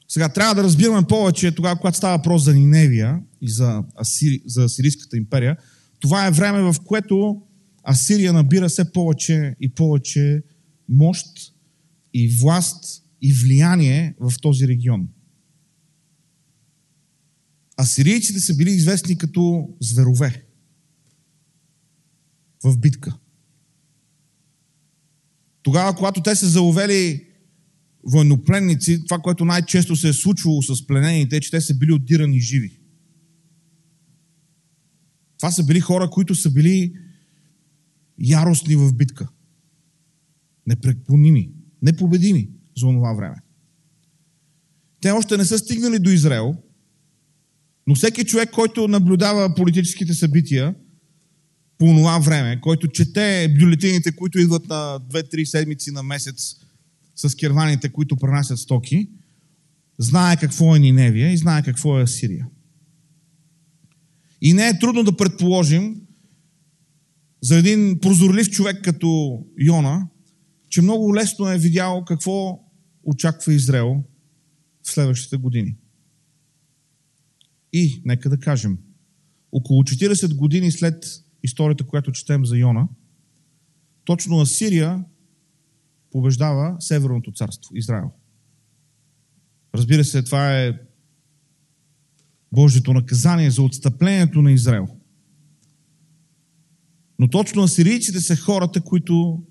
Сега 0.07 0.29
трябва 0.29 0.55
да 0.55 0.63
разбираме 0.63 1.07
повече 1.07 1.55
тогава, 1.55 1.77
когато 1.77 1.97
става 1.97 2.17
въпрос 2.17 2.43
за 2.43 2.53
Ниневия 2.53 3.19
и 3.41 3.49
за, 3.49 3.83
Асири, 4.01 4.41
за 4.45 4.63
Асирийската 4.63 5.17
империя. 5.17 5.57
Това 5.99 6.27
е 6.27 6.31
време, 6.31 6.61
в 6.61 6.75
което 6.85 7.41
Асирия 7.83 8.33
набира 8.33 8.69
все 8.69 8.91
повече 8.91 9.55
и 9.59 9.73
повече 9.73 10.43
мощ 10.89 11.27
и 12.13 12.37
власт 12.41 13.03
и 13.21 13.33
влияние 13.33 14.15
в 14.19 14.33
този 14.41 14.67
регион. 14.67 15.07
Асирийците 17.77 18.39
са 18.39 18.55
били 18.55 18.71
известни 18.71 19.17
като 19.17 19.69
зверове 19.81 20.45
в 22.63 22.77
битка. 22.77 23.17
Тогава, 25.63 25.95
когато 25.95 26.21
те 26.21 26.35
са 26.35 26.49
заловели 26.49 27.25
военнопленници, 28.03 29.03
това, 29.03 29.19
което 29.19 29.45
най-често 29.45 29.95
се 29.95 30.09
е 30.09 30.13
случвало 30.13 30.61
с 30.61 30.87
пленените, 30.87 31.37
е, 31.37 31.39
че 31.39 31.51
те 31.51 31.61
са 31.61 31.75
били 31.77 31.93
отдирани 31.93 32.39
живи. 32.39 32.79
Това 35.37 35.51
са 35.51 35.63
били 35.63 35.79
хора, 35.79 36.09
които 36.09 36.35
са 36.35 36.51
били 36.51 36.93
яростни 38.19 38.75
в 38.75 38.93
битка. 38.93 39.29
Непреклоними, 40.67 41.51
непобедими 41.81 42.49
за 42.77 42.87
това 42.87 43.13
време. 43.13 43.35
Те 45.01 45.11
още 45.11 45.37
не 45.37 45.45
са 45.45 45.57
стигнали 45.57 45.99
до 45.99 46.09
Израел, 46.09 46.55
но 47.87 47.95
всеки 47.95 48.25
човек, 48.25 48.51
който 48.51 48.87
наблюдава 48.87 49.55
политическите 49.55 50.13
събития, 50.13 50.75
по 51.79 51.85
това 51.85 52.19
време, 52.19 52.61
който 52.61 52.87
чете 52.87 53.55
бюлетините, 53.59 54.11
които 54.11 54.39
идват 54.39 54.67
на 54.67 54.99
2-3 55.09 55.43
седмици 55.43 55.91
на 55.91 56.03
месец 56.03 56.55
с 57.15 57.35
керваните, 57.35 57.89
които 57.89 58.15
пренасят 58.15 58.59
стоки, 58.59 59.09
знае 59.97 60.37
какво 60.37 60.75
е 60.75 60.79
Ниневия 60.79 61.31
и 61.31 61.37
знае 61.37 61.63
какво 61.63 61.99
е 61.99 62.07
Сирия. 62.07 62.47
И 64.41 64.53
не 64.53 64.67
е 64.67 64.79
трудно 64.79 65.03
да 65.03 65.17
предположим 65.17 66.01
за 67.41 67.57
един 67.57 67.99
прозорлив 67.99 68.49
човек 68.49 68.83
като 68.83 69.39
Йона, 69.59 70.07
че 70.69 70.81
много 70.81 71.15
лесно 71.15 71.47
е 71.47 71.57
видял 71.57 72.05
какво 72.05 72.59
очаква 73.03 73.53
Израел 73.53 74.03
в 74.83 74.91
следващите 74.91 75.37
години. 75.37 75.75
И, 77.73 78.01
нека 78.05 78.29
да 78.29 78.37
кажем, 78.37 78.77
около 79.51 79.83
40 79.83 80.35
години 80.35 80.71
след 80.71 81.23
историята, 81.43 81.85
която 81.85 82.11
четем 82.11 82.45
за 82.45 82.57
Йона, 82.57 82.87
точно 84.03 84.41
Асирия 84.41 85.05
побеждава 86.11 86.75
Северното 86.79 87.31
царство, 87.31 87.75
Израел. 87.75 88.11
Разбира 89.75 90.03
се, 90.03 90.23
това 90.23 90.59
е 90.59 90.73
Божието 92.51 92.93
наказание 92.93 93.51
за 93.51 93.61
отстъплението 93.61 94.41
на 94.41 94.51
Израел. 94.51 94.87
Но 97.19 97.27
точно 97.27 97.63
асирийците 97.63 98.21
са 98.21 98.35
хората, 98.35 98.81
които 98.81 99.43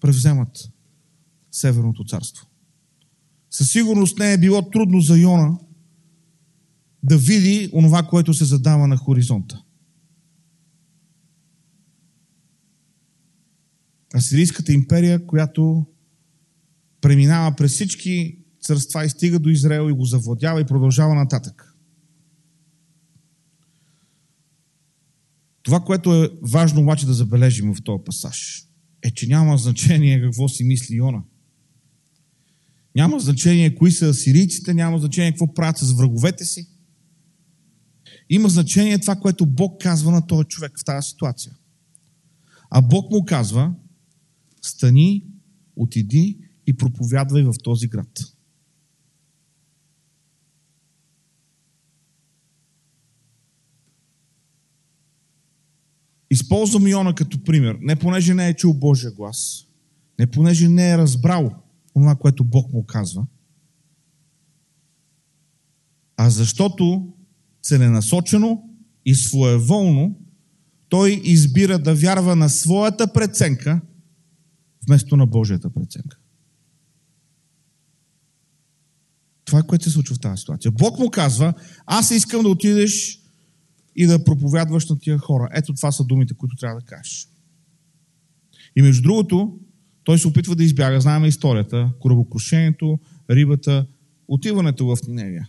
превземат 0.00 0.70
Северното 1.50 2.04
царство. 2.04 2.46
Със 3.50 3.70
сигурност 3.72 4.18
не 4.18 4.32
е 4.32 4.38
било 4.38 4.70
трудно 4.70 5.00
за 5.00 5.18
Йона 5.18 5.58
да 7.02 7.18
види 7.18 7.70
онова, 7.72 8.02
което 8.02 8.34
се 8.34 8.44
задава 8.44 8.88
на 8.88 8.96
хоризонта. 8.96 9.62
Асирийската 14.16 14.72
империя, 14.72 15.26
която 15.26 15.86
преминава 17.00 17.56
през 17.56 17.72
всички 17.72 18.38
царства 18.60 19.04
и 19.04 19.10
стига 19.10 19.38
до 19.38 19.48
Израел 19.48 19.90
и 19.90 19.92
го 19.92 20.04
завладява 20.04 20.60
и 20.60 20.64
продължава 20.64 21.14
нататък. 21.14 21.74
Това, 25.62 25.80
което 25.80 26.24
е 26.24 26.30
важно 26.42 26.80
обаче 26.80 27.06
да 27.06 27.14
забележим 27.14 27.74
в 27.74 27.82
този 27.84 28.04
пасаж, 28.04 28.66
е, 29.02 29.10
че 29.10 29.26
няма 29.26 29.58
значение 29.58 30.22
какво 30.22 30.48
си 30.48 30.64
мисли 30.64 30.94
Йона. 30.94 31.22
Няма 32.94 33.20
значение 33.20 33.74
кои 33.74 33.92
са 33.92 34.08
асирийците, 34.08 34.74
няма 34.74 34.98
значение 34.98 35.30
какво 35.30 35.54
правят 35.54 35.78
с 35.78 35.92
враговете 35.92 36.44
си. 36.44 36.68
Има 38.30 38.48
значение 38.48 38.98
това, 38.98 39.16
което 39.16 39.46
Бог 39.46 39.82
казва 39.82 40.12
на 40.12 40.26
този 40.26 40.48
човек 40.48 40.72
в 40.78 40.84
тази 40.84 41.08
ситуация. 41.08 41.56
А 42.70 42.82
Бог 42.82 43.10
му 43.10 43.24
казва, 43.24 43.74
стани, 44.66 45.24
отиди 45.76 46.38
и 46.66 46.76
проповядвай 46.76 47.42
в 47.42 47.54
този 47.62 47.88
град. 47.88 48.18
Използвам 56.30 56.86
Иона 56.86 57.14
като 57.14 57.44
пример, 57.44 57.78
не 57.80 57.96
понеже 57.96 58.34
не 58.34 58.48
е 58.48 58.54
чул 58.54 58.74
Божия 58.74 59.10
глас, 59.10 59.66
не 60.18 60.26
понеже 60.26 60.68
не 60.68 60.90
е 60.90 60.98
разбрал 60.98 61.54
това, 61.94 62.14
което 62.14 62.44
Бог 62.44 62.72
му 62.72 62.86
казва, 62.86 63.26
а 66.16 66.30
защото 66.30 67.12
целенасочено 67.62 68.62
и 69.04 69.14
своеволно 69.14 70.18
той 70.88 71.20
избира 71.24 71.78
да 71.78 71.94
вярва 71.94 72.36
на 72.36 72.48
своята 72.48 73.12
преценка, 73.12 73.80
вместо 74.86 75.16
на 75.16 75.26
Божията 75.26 75.70
преценка. 75.70 76.18
Това 79.44 79.58
е 79.58 79.66
което 79.66 79.84
се 79.84 79.90
случва 79.90 80.14
в 80.14 80.20
тази 80.20 80.40
ситуация. 80.40 80.70
Бог 80.70 80.98
му 80.98 81.10
казва, 81.10 81.54
аз 81.86 82.10
искам 82.10 82.42
да 82.42 82.48
отидеш 82.48 83.22
и 83.96 84.06
да 84.06 84.24
проповядваш 84.24 84.88
на 84.88 84.98
тия 84.98 85.18
хора. 85.18 85.48
Ето 85.52 85.74
това 85.74 85.92
са 85.92 86.04
думите, 86.04 86.34
които 86.34 86.56
трябва 86.56 86.80
да 86.80 86.86
кажеш. 86.86 87.28
И 88.76 88.82
между 88.82 89.02
другото, 89.02 89.58
той 90.04 90.18
се 90.18 90.28
опитва 90.28 90.56
да 90.56 90.64
избяга. 90.64 91.00
Знаем 91.00 91.24
историята. 91.24 91.92
Корабокрушението, 92.00 92.98
рибата, 93.30 93.86
отиването 94.28 94.86
в 94.86 94.96
Ниневия. 95.08 95.48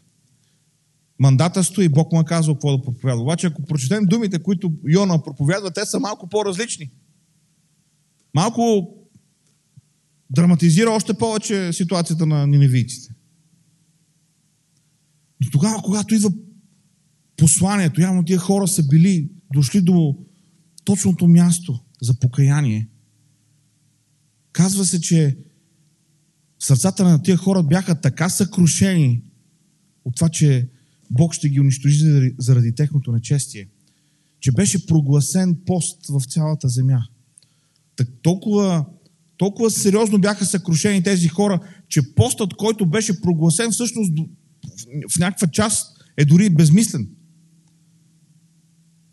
Мандата 1.19 1.63
стои, 1.63 1.89
Бог 1.89 2.12
му 2.12 2.21
е 2.21 2.26
казал 2.26 2.56
какво 2.56 2.78
да 2.78 2.84
проповядва. 2.84 3.23
Обаче, 3.23 3.47
ако 3.47 3.65
прочетем 3.65 4.06
думите, 4.06 4.43
които 4.43 4.73
Йона 4.88 5.23
проповядва, 5.23 5.71
те 5.71 5.86
са 5.86 6.00
малко 6.00 6.30
по-различни. 6.30 6.91
Малко 8.34 8.93
драматизира 10.30 10.92
още 10.92 11.13
повече 11.13 11.74
ситуацията 11.74 12.26
на 12.26 12.48
ниневийците. 12.48 13.13
Но 15.42 15.52
тогава, 15.52 15.82
когато 15.84 16.16
идва 16.16 16.32
посланието, 17.38 18.02
явно 18.02 18.24
тия 18.24 18.40
хора 18.40 18.68
са 18.68 18.88
били, 18.88 19.30
дошли 19.54 19.82
до 19.82 20.18
точното 20.84 21.28
място 21.28 21.80
за 22.02 22.20
покаяние. 22.20 22.90
Казва 24.52 24.86
се, 24.86 25.02
че 25.02 25.38
сърцата 26.60 27.04
на 27.04 27.22
тия 27.24 27.38
хора 27.38 27.63
бяха 27.63 28.02
така 28.02 28.30
съкрушени 28.30 29.24
от 30.06 30.16
това, 30.16 30.30
че 30.30 30.70
Бог 31.12 31.34
ще 31.34 31.50
ги 31.50 31.60
унищожи 31.60 32.34
заради, 32.38 32.76
техното 32.76 33.12
нечестие, 33.12 33.68
че 34.40 34.52
беше 34.52 34.88
прогласен 34.88 35.58
пост 35.66 36.08
в 36.08 36.22
цялата 36.26 36.70
земя. 36.70 37.04
Так, 37.96 38.08
толкова, 38.22 38.86
толкова 39.38 39.71
сериозно 39.71 40.19
бяха 40.19 40.45
съкрушени 40.45 41.04
тези 41.04 41.28
хора, 41.28 41.60
че 41.89 42.15
постът, 42.15 42.54
който 42.54 42.86
беше 42.86 43.21
прогласен, 43.21 43.71
всъщност 43.71 44.12
в 45.15 45.19
някаква 45.19 45.47
част 45.47 45.97
е 46.17 46.26
дори 46.26 46.50
безмислен. 46.50 47.10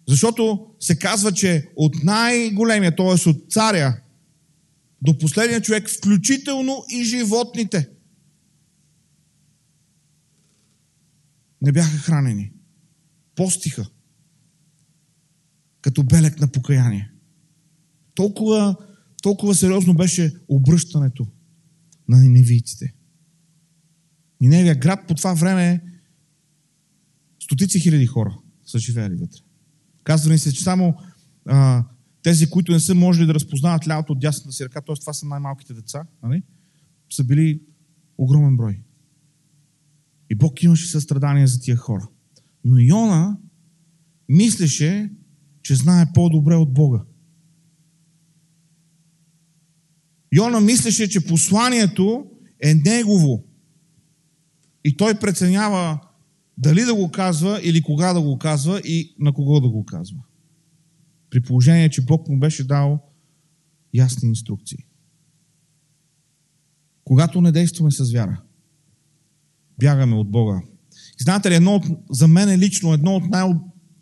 Защото 0.09 0.67
се 0.81 0.99
казва, 0.99 1.33
че 1.33 1.69
от 1.77 2.05
най-големия, 2.05 2.97
т.е. 2.97 3.29
от 3.29 3.51
царя, 3.51 4.01
до 5.03 5.19
последния 5.19 5.61
човек, 5.61 5.91
включително 5.91 6.85
и 6.91 7.05
животните, 7.05 7.89
не 11.63 11.73
бяха 11.73 11.97
хранени. 11.97 12.53
Постиха. 13.35 13.87
Като 15.81 16.03
белек 16.03 16.41
на 16.41 16.49
покаяние. 16.49 17.11
Толкова, 18.15 18.77
толкова 19.25 19.55
сериозно 19.55 19.95
беше 19.95 20.35
обръщането 20.49 21.27
на 22.09 22.21
ниневийците. 22.21 22.95
Ниневия 24.41 24.75
град 24.75 25.07
по 25.09 25.15
това 25.15 25.35
време 25.35 25.83
стотици 27.43 27.81
хиляди 27.81 28.07
хора 28.07 28.39
са 28.67 28.79
живеели 28.79 29.15
вътре. 29.15 29.41
Казва 30.03 30.33
ни 30.33 30.39
се, 30.39 30.53
че 30.53 30.63
само 30.63 30.95
а, 31.47 31.85
тези, 32.23 32.51
които 32.51 32.73
не 32.73 32.81
са 32.81 32.95
можели 32.95 33.27
да 33.27 33.35
разпознават 33.35 33.89
лявото 33.89 34.13
от 34.13 34.21
дясната 34.21 34.53
си 34.53 34.65
ръка, 34.65 34.81
т.е. 34.81 34.95
това 34.95 35.13
са 35.13 35.27
най-малките 35.27 35.75
деца, 35.75 36.07
нали? 36.23 36.43
са 37.11 37.25
били 37.25 37.61
огромен 38.19 38.57
брой. 38.57 38.81
И 40.31 40.35
Бог 40.35 40.63
имаше 40.63 40.89
състрадание 40.89 41.47
за 41.47 41.61
тия 41.61 41.77
хора. 41.77 42.09
Но 42.65 42.79
Йона 42.79 43.39
мислеше, 44.29 45.11
че 45.63 45.75
знае 45.75 46.07
по-добре 46.15 46.55
от 46.55 46.75
Бога. 46.75 47.05
Йона 50.37 50.61
мислеше, 50.61 51.09
че 51.09 51.27
посланието 51.27 52.27
е 52.63 52.75
негово. 52.75 53.45
И 54.85 54.97
той 54.97 55.15
преценява 55.15 55.99
дали 56.59 56.83
да 56.83 56.95
го 56.95 57.11
казва 57.11 57.61
или 57.63 57.83
кога 57.83 58.13
да 58.13 58.21
го 58.21 58.39
казва 58.39 58.81
и 58.81 59.15
на 59.19 59.33
кого 59.33 59.61
да 59.61 59.69
го 59.69 59.85
казва. 59.85 60.19
При 61.31 61.41
положение, 61.41 61.91
че 61.91 62.05
Бог 62.05 62.29
му 62.29 62.39
беше 62.39 62.65
дал 62.65 63.01
ясни 63.95 64.29
инструкции. 64.29 64.79
Когато 67.05 67.41
не 67.41 67.53
действаме 67.53 67.91
с 67.91 68.13
вяра, 68.13 68.43
бягаме 69.79 70.15
от 70.17 70.31
Бога. 70.31 70.63
И 71.21 71.23
знаете 71.23 71.51
ли, 71.51 71.55
едно 71.55 71.75
от, 71.75 71.85
за 72.11 72.29
мен 72.29 72.49
е 72.49 72.59
лично 72.59 72.93
едно 72.93 73.17
от, 73.17 73.25
най, 73.31 73.51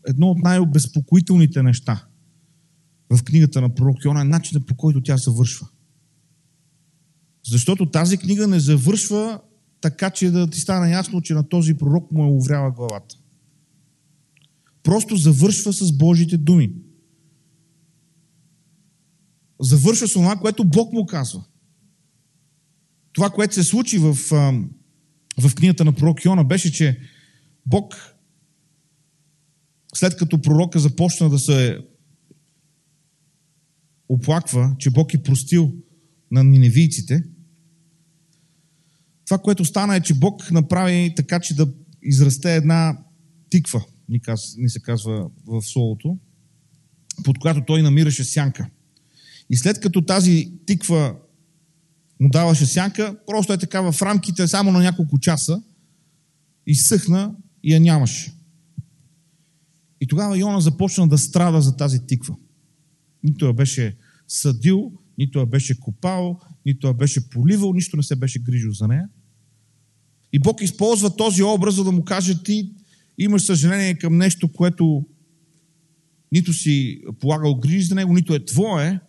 едно 0.08 0.26
от 0.26 0.38
най-обезпокоителните 0.38 1.62
неща 1.62 2.06
в 3.10 3.24
книгата 3.24 3.60
на 3.60 3.74
пророк 3.74 4.04
Йона 4.04 4.20
е 4.20 4.24
начинът 4.24 4.66
по 4.66 4.76
който 4.76 5.02
тя 5.02 5.16
завършва. 5.16 5.68
Защото 7.46 7.90
тази 7.90 8.18
книга 8.18 8.46
не 8.46 8.60
завършва 8.60 9.40
така 9.82 10.10
че 10.10 10.30
да 10.30 10.50
ти 10.50 10.60
стане 10.60 10.92
ясно, 10.92 11.22
че 11.22 11.34
на 11.34 11.48
този 11.48 11.74
пророк 11.74 12.12
му 12.12 12.24
е 12.24 12.30
увряла 12.30 12.70
главата. 12.70 13.16
Просто 14.82 15.16
завършва 15.16 15.72
с 15.72 15.92
Божите 15.92 16.36
думи. 16.36 16.74
Завършва 19.60 20.08
с 20.08 20.12
това, 20.12 20.36
което 20.36 20.64
Бог 20.64 20.92
му 20.92 21.06
казва. 21.06 21.44
Това, 23.12 23.30
което 23.30 23.54
се 23.54 23.62
случи 23.62 23.98
в, 23.98 24.14
в 25.38 25.54
книгата 25.54 25.84
на 25.84 25.92
пророк 25.92 26.24
Йона, 26.24 26.44
беше, 26.44 26.72
че 26.72 27.00
Бог, 27.66 27.94
след 29.94 30.16
като 30.16 30.42
пророка 30.42 30.78
започна 30.78 31.30
да 31.30 31.38
се 31.38 31.78
оплаква, 34.08 34.76
че 34.78 34.90
Бог 34.90 35.14
е 35.14 35.22
простил 35.22 35.72
на 36.30 36.44
ниневийците, 36.44 37.24
това, 39.32 39.42
което 39.42 39.64
стана 39.64 39.96
е, 39.96 40.00
че 40.00 40.14
Бог 40.14 40.50
направи 40.50 41.12
така, 41.16 41.40
че 41.40 41.54
да 41.54 41.68
израсте 42.02 42.56
една 42.56 42.98
тиква, 43.50 43.84
ни, 44.08 44.20
каз, 44.20 44.54
ни 44.56 44.68
се 44.68 44.80
казва 44.80 45.30
в 45.46 45.62
Словото, 45.62 46.18
под 47.24 47.38
която 47.38 47.64
той 47.66 47.82
намираше 47.82 48.24
сянка. 48.24 48.70
И 49.50 49.56
след 49.56 49.80
като 49.80 50.02
тази 50.02 50.52
тиква 50.66 51.16
му 52.20 52.28
даваше 52.28 52.66
сянка, 52.66 53.16
просто 53.26 53.52
е 53.52 53.58
така 53.58 53.92
в 53.92 54.02
рамките 54.02 54.48
само 54.48 54.72
на 54.72 54.78
няколко 54.78 55.18
часа, 55.18 55.62
изсъхна 56.66 57.34
и 57.62 57.74
я 57.74 57.80
нямаше. 57.80 58.32
И 60.00 60.06
тогава 60.06 60.38
Йона 60.38 60.60
започна 60.60 61.08
да 61.08 61.18
страда 61.18 61.60
за 61.60 61.76
тази 61.76 62.06
тиква. 62.06 62.36
Нито 63.24 63.46
я 63.46 63.52
беше 63.52 63.96
съдил, 64.28 64.92
нито 65.18 65.38
я 65.38 65.46
беше 65.46 65.80
копал, 65.80 66.40
нито 66.66 66.86
я 66.86 66.94
беше 66.94 67.30
поливал, 67.30 67.72
нищо 67.72 67.96
не 67.96 68.02
се 68.02 68.16
беше 68.16 68.38
грижил 68.38 68.72
за 68.72 68.88
нея. 68.88 69.08
И 70.32 70.38
Бог 70.38 70.62
използва 70.62 71.16
този 71.16 71.42
образ, 71.42 71.74
за 71.74 71.84
да 71.84 71.92
му 71.92 72.04
каже 72.04 72.42
ти 72.42 72.72
имаш 73.18 73.42
съжаление 73.42 73.98
към 73.98 74.18
нещо, 74.18 74.52
което 74.52 75.04
нито 76.32 76.52
си 76.52 77.02
полагал 77.20 77.54
грижи 77.54 77.82
за 77.82 77.94
него, 77.94 78.14
нито 78.14 78.34
е 78.34 78.44
твое, 78.44 79.00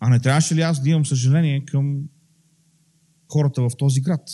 а 0.00 0.08
не 0.08 0.20
трябваше 0.20 0.54
ли 0.54 0.60
аз 0.60 0.82
да 0.82 0.90
имам 0.90 1.06
съжаление 1.06 1.64
към 1.64 1.98
хората 3.32 3.62
в 3.62 3.70
този 3.78 4.00
град? 4.00 4.28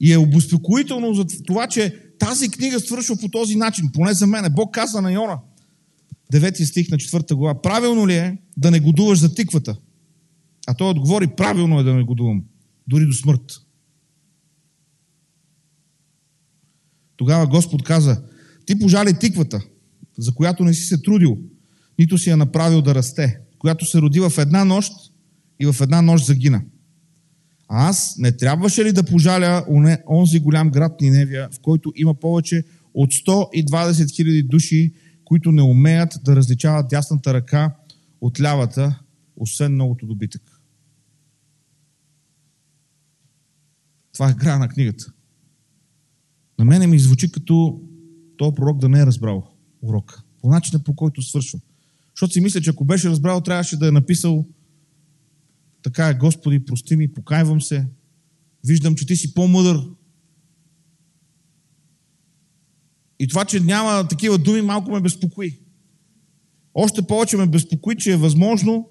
И 0.00 0.12
е 0.12 0.18
обоспокоително 0.18 1.14
за 1.14 1.26
това, 1.46 1.68
че 1.68 2.00
тази 2.18 2.50
книга 2.50 2.80
свършва 2.80 3.16
по 3.16 3.28
този 3.28 3.56
начин, 3.56 3.90
поне 3.92 4.14
за 4.14 4.26
мен. 4.26 4.54
Бог 4.54 4.74
каза 4.74 5.00
на 5.00 5.12
Йона, 5.12 5.38
9 6.32 6.64
стих 6.64 6.90
на 6.90 6.96
4 6.96 7.34
глава, 7.34 7.62
правилно 7.62 8.08
ли 8.08 8.14
е 8.14 8.38
да 8.56 8.70
не 8.70 8.80
годуваш 8.80 9.18
за 9.18 9.34
тиквата? 9.34 9.76
А 10.66 10.74
той 10.74 10.90
отговори, 10.90 11.26
правилно 11.26 11.80
е 11.80 11.82
да 11.82 11.94
не 11.94 12.02
годувам, 12.02 12.44
дори 12.88 13.06
до 13.06 13.12
смърт. 13.12 13.60
Тогава 17.16 17.46
Господ 17.46 17.82
каза, 17.82 18.22
ти 18.66 18.78
пожали 18.78 19.18
тиквата, 19.18 19.60
за 20.18 20.34
която 20.34 20.64
не 20.64 20.74
си 20.74 20.84
се 20.84 21.02
трудил, 21.02 21.38
нито 21.98 22.18
си 22.18 22.30
я 22.30 22.36
направил 22.36 22.82
да 22.82 22.94
расте, 22.94 23.40
която 23.58 23.84
се 23.84 24.00
роди 24.00 24.20
в 24.20 24.32
една 24.38 24.64
нощ 24.64 24.92
и 25.60 25.66
в 25.66 25.76
една 25.80 26.02
нощ 26.02 26.26
загина. 26.26 26.62
А 27.68 27.88
аз 27.88 28.14
не 28.18 28.36
трябваше 28.36 28.84
ли 28.84 28.92
да 28.92 29.02
пожаля 29.04 29.64
онзи 30.10 30.40
голям 30.40 30.70
град 30.70 31.00
Ниневия, 31.00 31.48
в 31.52 31.60
който 31.60 31.92
има 31.96 32.14
повече 32.14 32.64
от 32.94 33.10
120 33.10 34.16
хиляди 34.16 34.42
души, 34.42 34.92
които 35.24 35.52
не 35.52 35.62
умеят 35.62 36.14
да 36.24 36.36
различават 36.36 36.88
дясната 36.88 37.34
ръка 37.34 37.74
от 38.20 38.40
лявата, 38.40 38.98
освен 39.36 39.72
многото 39.72 40.06
добитък. 40.06 40.53
Това 44.14 44.30
е 44.30 44.36
края 44.36 44.58
на 44.58 44.68
книгата. 44.68 45.12
На 46.58 46.64
мене 46.64 46.86
ми 46.86 46.98
звучи 46.98 47.32
като 47.32 47.80
този 48.36 48.54
пророк 48.54 48.78
да 48.78 48.88
не 48.88 49.00
е 49.00 49.06
разбрал 49.06 49.50
урока. 49.82 50.22
По 50.40 50.48
начина 50.48 50.82
по 50.82 50.96
който 50.96 51.22
свършва. 51.22 51.60
Защото 52.14 52.32
си 52.32 52.40
мисля, 52.40 52.60
че 52.60 52.70
ако 52.70 52.84
беше 52.84 53.10
разбрал, 53.10 53.40
трябваше 53.40 53.76
да 53.76 53.88
е 53.88 53.90
написал 53.90 54.46
така 55.82 56.08
е, 56.08 56.14
Господи, 56.14 56.64
прости 56.64 56.96
ми, 56.96 57.12
покайвам 57.12 57.60
се. 57.60 57.86
Виждам, 58.66 58.94
че 58.94 59.06
ти 59.06 59.16
си 59.16 59.34
по-мъдър. 59.34 59.90
И 63.18 63.28
това, 63.28 63.44
че 63.44 63.60
няма 63.60 64.08
такива 64.08 64.38
думи, 64.38 64.62
малко 64.62 64.90
ме 64.90 65.00
безпокои. 65.00 65.60
Още 66.74 67.02
повече 67.02 67.36
ме 67.36 67.46
безпокои, 67.46 67.96
че 67.96 68.12
е 68.12 68.16
възможно 68.16 68.88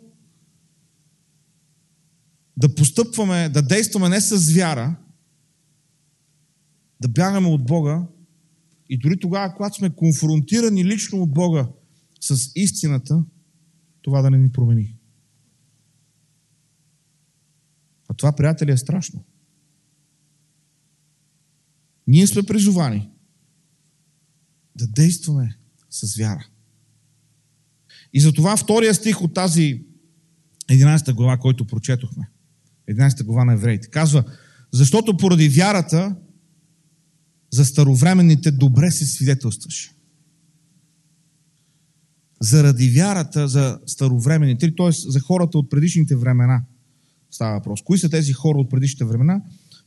да 2.58 2.76
постъпваме, 2.76 3.50
да 3.50 3.62
действаме 3.62 4.10
не 4.10 4.22
с 4.22 4.54
вяра, 4.54 4.96
да 7.04 7.10
бягаме 7.10 7.48
от 7.48 7.66
Бога 7.66 8.08
и 8.90 8.98
дори 8.98 9.20
тогава, 9.20 9.54
когато 9.56 9.76
сме 9.76 9.90
конфронтирани 9.90 10.86
лично 10.86 11.24
от 11.24 11.34
Бога 11.34 11.68
с 12.20 12.52
истината, 12.56 13.24
това 14.02 14.22
да 14.22 14.30
не 14.30 14.38
ни 14.38 14.52
промени. 14.52 14.96
А 18.10 18.14
това, 18.14 18.32
приятели, 18.36 18.72
е 18.72 18.78
страшно. 18.78 19.24
Ние 22.08 22.28
сме 22.28 22.44
призовани 22.44 23.10
да 24.76 24.88
действаме 24.88 25.58
с 25.90 26.16
вяра. 26.18 26.48
И 28.14 28.20
затова 28.20 28.58
втория 28.58 28.94
стих 28.94 29.22
от 29.22 29.34
тази 29.34 29.86
11 30.70 31.14
глава, 31.14 31.38
който 31.38 31.68
прочетохме, 31.68 32.30
11 32.90 33.24
глава 33.24 33.46
на 33.46 33.54
евреите, 33.54 33.88
казва, 33.88 34.24
защото 34.72 35.18
поради 35.18 35.50
вярата 35.50 36.16
за 37.54 37.66
старовременните 37.66 38.52
добре 38.52 38.92
се 38.92 39.06
свидетелстваше. 39.06 39.92
Заради 42.42 42.90
вярата 42.90 43.48
за 43.48 43.80
старовременните, 43.86 44.76
т.е. 44.76 44.92
за 44.92 45.20
хората 45.20 45.58
от 45.58 45.70
предишните 45.70 46.16
времена 46.16 46.64
става 47.32 47.54
въпрос. 47.54 47.82
Кои 47.82 47.98
са 47.98 48.10
тези 48.10 48.34
хора 48.34 48.60
от 48.60 48.70
предишните 48.70 49.06
времена? 49.06 49.42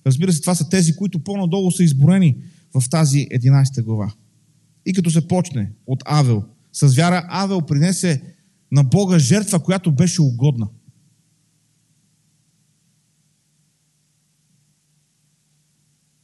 Разбира 0.06 0.32
се, 0.32 0.40
това 0.40 0.54
са 0.54 0.68
тези, 0.68 0.96
които 0.96 1.18
по-надолу 1.18 1.70
са 1.70 1.84
изборени 1.84 2.36
в 2.74 2.90
тази 2.90 3.18
11 3.18 3.82
глава. 3.82 4.12
И 4.86 4.92
като 4.92 5.10
се 5.10 5.28
почне 5.28 5.72
от 5.86 6.02
Авел, 6.06 6.44
с 6.72 6.94
вяра 6.94 7.26
Авел 7.28 7.60
принесе 7.60 8.22
на 8.72 8.84
Бога 8.84 9.18
жертва, 9.18 9.62
която 9.62 9.92
беше 9.92 10.22
угодна. 10.22 10.68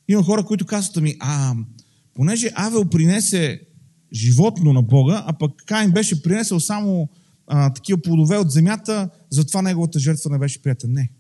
Има 0.09 0.23
хора, 0.23 0.45
които 0.45 0.67
казват 0.67 1.03
ми, 1.03 1.17
а, 1.21 1.55
понеже 2.15 2.51
Авел 2.55 2.85
принесе 2.85 3.61
животно 4.13 4.73
на 4.73 4.83
Бога, 4.83 5.25
а 5.27 5.33
пък 5.33 5.53
Каин 5.67 5.91
беше 5.91 6.23
принесъл 6.23 6.61
само 6.61 7.09
а, 7.47 7.73
такива 7.75 8.03
плодове 8.03 8.37
от 8.37 8.51
земята, 8.51 9.11
затова 9.31 9.63
неговата 9.63 9.99
жертва 9.99 10.31
не 10.31 10.39
беше 10.39 10.63
прията. 10.63 10.89
Не. 10.89 11.11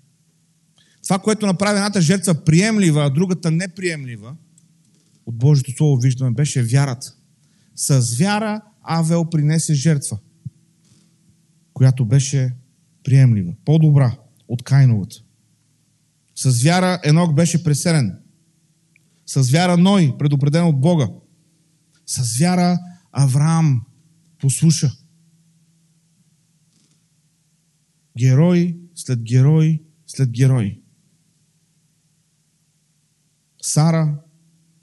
Това, 1.02 1.18
което 1.18 1.46
направи 1.46 1.76
едната 1.76 2.00
жертва 2.00 2.44
приемлива, 2.44 3.04
а 3.04 3.10
другата 3.10 3.50
неприемлива, 3.50 4.36
от 5.26 5.36
Божието 5.36 5.72
Слово 5.76 5.96
виждаме, 5.96 6.30
беше 6.30 6.62
вярата. 6.62 7.14
С 7.76 8.16
вяра 8.18 8.60
Авел 8.82 9.24
принесе 9.24 9.74
жертва, 9.74 10.18
която 11.74 12.04
беше 12.04 12.54
приемлива, 13.04 13.54
по-добра 13.64 14.16
от 14.48 14.62
Кайновата. 14.62 15.16
С 16.36 16.62
вяра 16.62 17.00
Енок 17.04 17.34
беше 17.34 17.64
преселен. 17.64 18.21
С 19.26 19.50
вяра 19.50 19.76
Ной, 19.76 20.14
предупреден 20.18 20.64
от 20.64 20.80
Бога. 20.80 21.08
С 22.06 22.38
вяра 22.38 22.78
Авраам 23.12 23.86
послуша. 24.38 24.92
Герой 28.18 28.80
след 28.94 29.22
герой 29.22 29.82
след 30.06 30.30
герой. 30.30 30.82
Сара, 33.62 34.24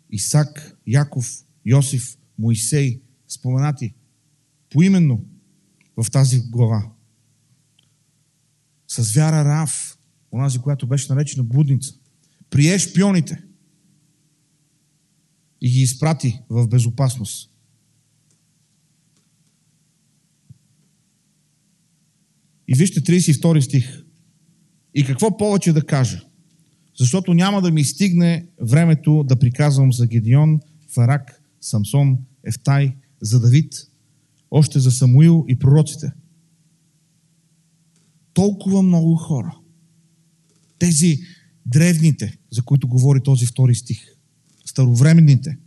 Исак, 0.10 0.78
Яков, 0.86 1.46
Йосиф, 1.66 2.18
Моисей, 2.38 3.04
споменати 3.28 3.96
поименно 4.70 5.26
в 5.98 6.12
тази 6.12 6.42
глава. 6.50 6.92
С 8.88 9.14
вяра 9.14 9.46
Рав, 9.46 9.98
онази, 10.32 10.60
която 10.60 10.88
беше 10.88 11.14
наречена 11.14 11.44
блудница, 11.44 11.94
прие 12.50 12.80
шпионите 12.80 13.44
и 15.62 15.70
ги 15.70 15.80
изпрати 15.80 16.40
в 16.50 16.68
безопасност. 16.68 17.52
И 22.68 22.76
вижте 22.76 23.02
32 23.02 23.60
стих. 23.60 24.04
И 24.94 25.06
какво 25.06 25.38
повече 25.38 25.74
да 25.74 25.86
кажа? 25.86 26.26
Защото 27.00 27.34
няма 27.34 27.62
да 27.62 27.72
ми 27.72 27.84
стигне 27.84 28.48
времето 28.62 29.24
да 29.24 29.40
приказвам 29.40 29.94
за 29.94 30.08
Гедион, 30.08 30.60
Фарак, 30.94 31.44
Самсон, 31.62 32.18
Ефтай, 32.44 32.96
за 33.22 33.40
Давид, 33.40 33.74
още 34.52 34.80
за 34.80 34.92
Самуил 34.92 35.46
и 35.48 35.60
пророците. 35.60 36.12
Толкова 38.34 38.82
много 38.82 39.16
хора. 39.16 39.58
Тези 40.80 41.20
древните, 41.66 42.38
за 42.52 42.62
които 42.62 42.88
говори 42.88 43.24
този 43.24 43.46
втори 43.46 43.76
стих. 43.76 44.19
Старовременните, 44.80 45.58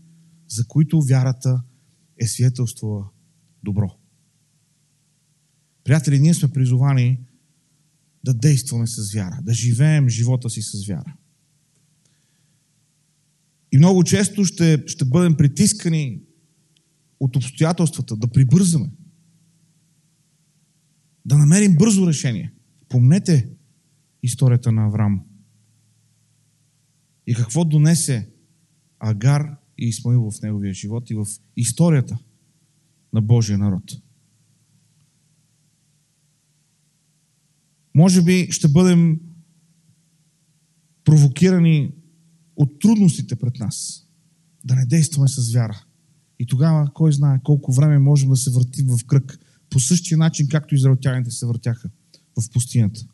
за 0.48 0.66
които 0.66 1.02
вярата 1.02 1.62
е 2.18 2.26
свидетелствала 2.26 3.10
добро. 3.62 3.98
Приятели, 5.84 6.20
ние 6.20 6.34
сме 6.34 6.52
призовани 6.52 7.20
да 8.24 8.34
действаме 8.34 8.86
с 8.86 9.12
вяра, 9.14 9.38
да 9.42 9.54
живеем 9.54 10.08
живота 10.08 10.50
си 10.50 10.62
с 10.62 10.86
вяра. 10.86 11.16
И 13.72 13.78
много 13.78 14.04
често 14.04 14.44
ще, 14.44 14.84
ще 14.86 15.04
бъдем 15.04 15.36
притискани 15.36 16.22
от 17.20 17.36
обстоятелствата, 17.36 18.16
да 18.16 18.28
прибързаме. 18.28 18.90
Да 21.24 21.38
намерим 21.38 21.76
бързо 21.76 22.06
решение. 22.06 22.52
Помнете 22.88 23.50
историята 24.22 24.72
на 24.72 24.86
Авраам. 24.86 25.24
И 27.26 27.34
какво 27.34 27.64
донесе 27.64 28.31
Агар 29.04 29.56
и 29.78 29.88
Исмаил 29.88 30.30
в 30.30 30.42
неговия 30.42 30.74
живот 30.74 31.10
и 31.10 31.14
в 31.14 31.26
историята 31.56 32.18
на 33.12 33.22
Божия 33.22 33.58
народ. 33.58 33.96
Може 37.94 38.22
би 38.22 38.48
ще 38.50 38.68
бъдем 38.68 39.20
провокирани 41.04 41.94
от 42.56 42.80
трудностите 42.80 43.36
пред 43.36 43.58
нас, 43.58 44.06
да 44.64 44.74
не 44.74 44.86
действаме 44.86 45.28
с 45.28 45.52
вяра. 45.52 45.84
И 46.38 46.46
тогава, 46.46 46.90
кой 46.94 47.12
знае 47.12 47.40
колко 47.44 47.72
време 47.72 47.98
можем 47.98 48.28
да 48.28 48.36
се 48.36 48.50
въртим 48.50 48.86
в 48.86 49.04
кръг, 49.06 49.38
по 49.70 49.80
същия 49.80 50.18
начин, 50.18 50.48
както 50.48 50.74
израелтяните 50.74 51.30
се 51.30 51.46
въртяха 51.46 51.90
в 52.40 52.50
пустинята. 52.50 53.06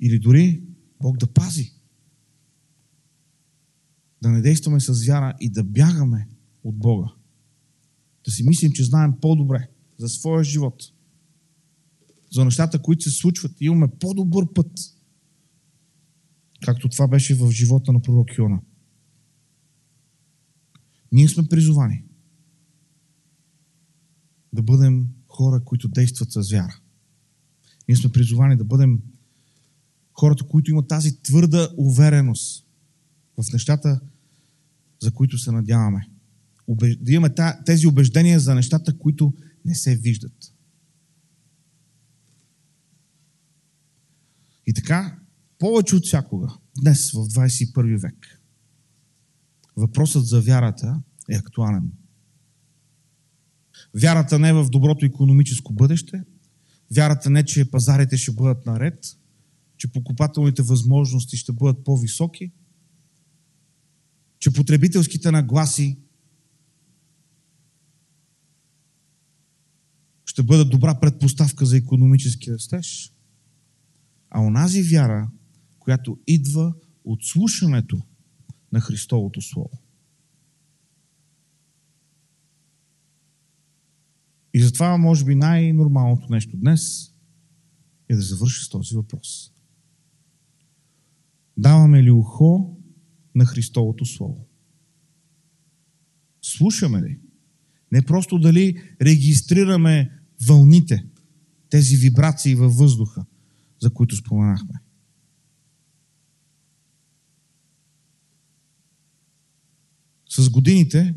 Или 0.00 0.18
дори 0.18 0.62
Бог 1.00 1.16
да 1.16 1.26
пази. 1.26 1.75
Да 4.22 4.30
не 4.30 4.40
действаме 4.40 4.80
с 4.80 5.06
вяра 5.06 5.34
и 5.40 5.50
да 5.50 5.64
бягаме 5.64 6.28
от 6.64 6.78
Бога. 6.78 7.08
Да 8.24 8.30
си 8.30 8.44
мислим, 8.44 8.72
че 8.72 8.84
знаем 8.84 9.14
по-добре 9.20 9.70
за 9.98 10.08
своя 10.08 10.44
живот. 10.44 10.82
За 12.32 12.44
нещата, 12.44 12.82
които 12.82 13.02
се 13.02 13.10
случват. 13.10 13.60
И 13.60 13.64
имаме 13.64 13.88
по-добър 14.00 14.52
път. 14.54 14.72
Както 16.64 16.88
това 16.88 17.08
беше 17.08 17.34
в 17.34 17.50
живота 17.50 17.92
на 17.92 18.02
пророк 18.02 18.38
Йона. 18.38 18.60
Ние 21.12 21.28
сме 21.28 21.48
призовани 21.48 22.04
да 24.52 24.62
бъдем 24.62 25.08
хора, 25.28 25.64
които 25.64 25.88
действат 25.88 26.32
с 26.32 26.50
вяра. 26.50 26.80
Ние 27.88 27.96
сме 27.96 28.12
призовани 28.12 28.56
да 28.56 28.64
бъдем 28.64 29.02
хората, 30.12 30.44
които 30.44 30.70
имат 30.70 30.88
тази 30.88 31.22
твърда 31.22 31.68
увереност 31.76 32.65
в 33.36 33.52
нещата, 33.52 34.00
за 35.02 35.10
които 35.10 35.38
се 35.38 35.52
надяваме. 35.52 36.08
Да 37.00 37.12
имаме 37.12 37.34
тези 37.66 37.86
убеждения 37.86 38.40
за 38.40 38.54
нещата, 38.54 38.98
които 38.98 39.34
не 39.64 39.74
се 39.74 39.96
виждат. 39.96 40.52
И 44.66 44.72
така, 44.74 45.18
повече 45.58 45.96
от 45.96 46.06
всякога, 46.06 46.54
днес 46.82 47.10
в 47.10 47.14
21 47.14 48.00
век, 48.00 48.40
въпросът 49.76 50.26
за 50.26 50.40
вярата 50.40 51.02
е 51.30 51.36
актуален. 51.36 51.92
Вярата 54.00 54.38
не 54.38 54.48
е 54.48 54.52
в 54.52 54.68
доброто 54.70 55.06
економическо 55.06 55.72
бъдеще, 55.72 56.22
вярата 56.96 57.30
не, 57.30 57.44
че 57.44 57.70
пазарите 57.70 58.16
ще 58.16 58.32
бъдат 58.32 58.66
наред, 58.66 59.06
че 59.76 59.92
покупателните 59.92 60.62
възможности 60.62 61.36
ще 61.36 61.52
бъдат 61.52 61.84
по-високи, 61.84 62.52
че 64.46 64.52
потребителските 64.52 65.30
нагласи 65.30 65.98
ще 70.24 70.42
бъдат 70.42 70.70
добра 70.70 71.00
предпоставка 71.00 71.66
за 71.66 71.76
економически 71.76 72.52
растеж, 72.52 73.12
а 74.30 74.40
онази 74.40 74.82
вяра, 74.82 75.30
която 75.78 76.18
идва 76.26 76.74
от 77.04 77.24
слушането 77.24 78.02
на 78.72 78.80
Христовото 78.80 79.42
Слово. 79.42 79.82
И 84.54 84.62
затова, 84.62 84.96
може 84.96 85.24
би, 85.24 85.34
най-нормалното 85.34 86.26
нещо 86.30 86.56
днес 86.56 87.12
е 88.08 88.14
да 88.14 88.22
завърши 88.22 88.64
с 88.64 88.68
този 88.68 88.96
въпрос. 88.96 89.52
Даваме 91.56 92.02
ли 92.02 92.10
ухо 92.10 92.75
на 93.36 93.46
Христовото 93.46 94.04
Слово? 94.04 94.46
Слушаме 96.42 97.02
ли? 97.02 97.20
Не 97.92 98.02
просто 98.02 98.38
дали 98.38 98.82
регистрираме 99.02 100.20
вълните, 100.48 101.06
тези 101.70 101.96
вибрации 101.96 102.54
във 102.54 102.76
въздуха, 102.76 103.26
за 103.82 103.90
които 103.90 104.16
споменахме. 104.16 104.74
С 110.28 110.50
годините 110.50 111.14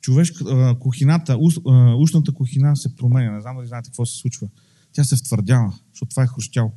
човешка, 0.00 0.76
кухината, 0.80 1.38
устната 1.98 2.34
кухина 2.34 2.76
се 2.76 2.96
променя. 2.96 3.32
Не 3.32 3.40
знам 3.40 3.56
дали 3.56 3.66
знаете 3.66 3.88
какво 3.90 4.06
се 4.06 4.18
случва. 4.18 4.48
Тя 4.92 5.04
се 5.04 5.16
втвърдява, 5.16 5.78
защото 5.92 6.10
това 6.10 6.22
е 6.22 6.26
хрущял. 6.26 6.72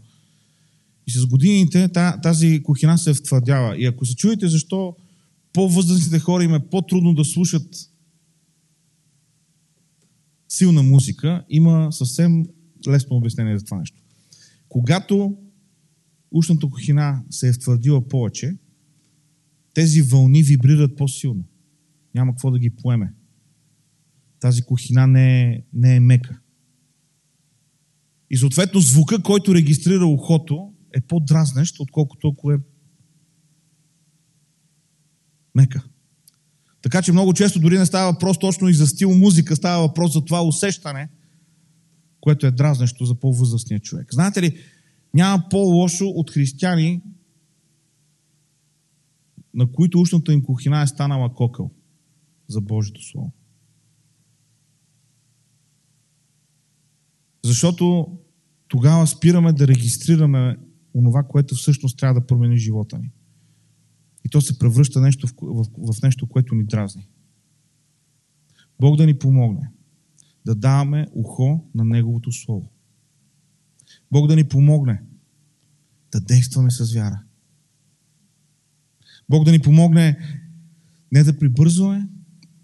И 1.08 1.12
с 1.12 1.26
годините 1.26 1.90
тази 2.24 2.64
кухина 2.64 2.98
се 2.98 3.14
втвърдява. 3.14 3.78
И 3.78 3.86
ако 3.86 4.06
се 4.06 4.16
чуете 4.16 4.48
защо 4.48 4.96
по-възрастните 5.54 6.20
хора 6.20 6.44
им 6.44 6.54
е 6.54 6.70
по-трудно 6.70 7.14
да 7.14 7.26
слушат 7.26 7.92
силна 10.50 10.84
музика, 10.84 11.46
има 11.50 11.92
съвсем 11.92 12.46
лесно 12.88 13.18
обяснение 13.18 13.58
за 13.58 13.66
това 13.66 13.78
нещо. 13.78 14.02
Когато 14.70 15.38
ушната 16.32 16.70
кухина 16.70 17.24
се 17.30 17.48
е 17.48 17.54
втвърдила 17.54 18.08
повече, 18.08 18.58
тези 19.74 20.02
вълни 20.02 20.44
вибрират 20.44 20.96
по-силно. 20.98 21.44
Няма 22.16 22.32
какво 22.32 22.52
да 22.52 22.60
ги 22.60 22.70
поеме. 22.70 23.14
Тази 24.40 24.62
кухина 24.62 25.08
не 25.08 25.42
е, 25.42 25.62
не 25.74 25.96
е 25.96 26.00
мека. 26.00 26.40
И 28.30 28.38
съответно 28.38 28.80
звука, 28.80 29.22
който 29.22 29.56
регистрира 29.56 30.06
ухото, 30.06 30.74
е 30.96 31.02
по-дразнещ, 31.02 31.80
отколкото 31.80 32.28
ако 32.28 32.52
е 32.52 32.60
мека. 35.56 35.84
Така 36.82 37.02
че 37.02 37.12
много 37.12 37.34
често 37.34 37.60
дори 37.60 37.78
не 37.78 37.86
става 37.86 38.12
въпрос 38.12 38.40
точно 38.40 38.70
и 38.70 38.74
за 38.74 38.88
стил 38.88 39.12
музика, 39.18 39.56
става 39.56 39.88
въпрос 39.88 40.14
за 40.14 40.26
това 40.26 40.44
усещане, 40.44 41.10
което 42.22 42.48
е 42.48 42.52
дразнещо 42.52 43.06
за 43.06 43.16
по-възрастния 43.16 43.80
човек. 43.80 44.14
Знаете 44.14 44.42
ли, 44.42 44.60
няма 45.14 45.44
по-лошо 45.50 46.06
от 46.06 46.32
християни, 46.32 47.02
на 49.54 49.72
които 49.72 50.00
ушната 50.00 50.34
им 50.34 50.44
кухина 50.44 50.82
е 50.82 50.88
станала 50.88 51.34
кокъл 51.34 51.72
за 52.48 52.62
Божието 52.62 53.04
Слово. 53.04 53.32
Защото 57.44 58.18
тогава 58.68 59.08
спираме 59.08 59.54
да 59.54 59.68
регистрираме 59.68 60.58
онова, 60.96 61.24
което 61.24 61.56
всъщност 61.56 61.98
трябва 61.98 62.22
да 62.22 62.28
промени 62.28 62.58
живота 62.58 63.00
ни. 63.00 63.12
И 64.26 64.30
то 64.30 64.42
се 64.42 64.60
превръща 64.60 65.02
нещо 65.02 65.28
в, 65.28 65.34
в, 65.42 65.94
в 65.94 66.02
нещо, 66.04 66.28
което 66.28 66.56
ни 66.56 66.64
дразни. 66.64 67.08
Бог 68.80 68.98
да 68.98 69.06
ни 69.06 69.20
помогне 69.20 69.72
да 70.46 70.56
даваме 70.56 71.08
ухо 71.12 71.70
на 71.76 71.84
Неговото 71.84 72.32
Слово. 72.32 72.72
Бог 74.12 74.28
да 74.28 74.36
ни 74.36 74.44
помогне 74.44 75.04
да 76.12 76.22
действаме 76.22 76.72
с 76.72 76.94
вяра. 76.94 77.24
Бог 79.30 79.46
да 79.46 79.52
ни 79.52 79.60
помогне 79.60 80.20
не 81.12 81.24
да 81.24 81.40
прибързваме, 81.40 82.10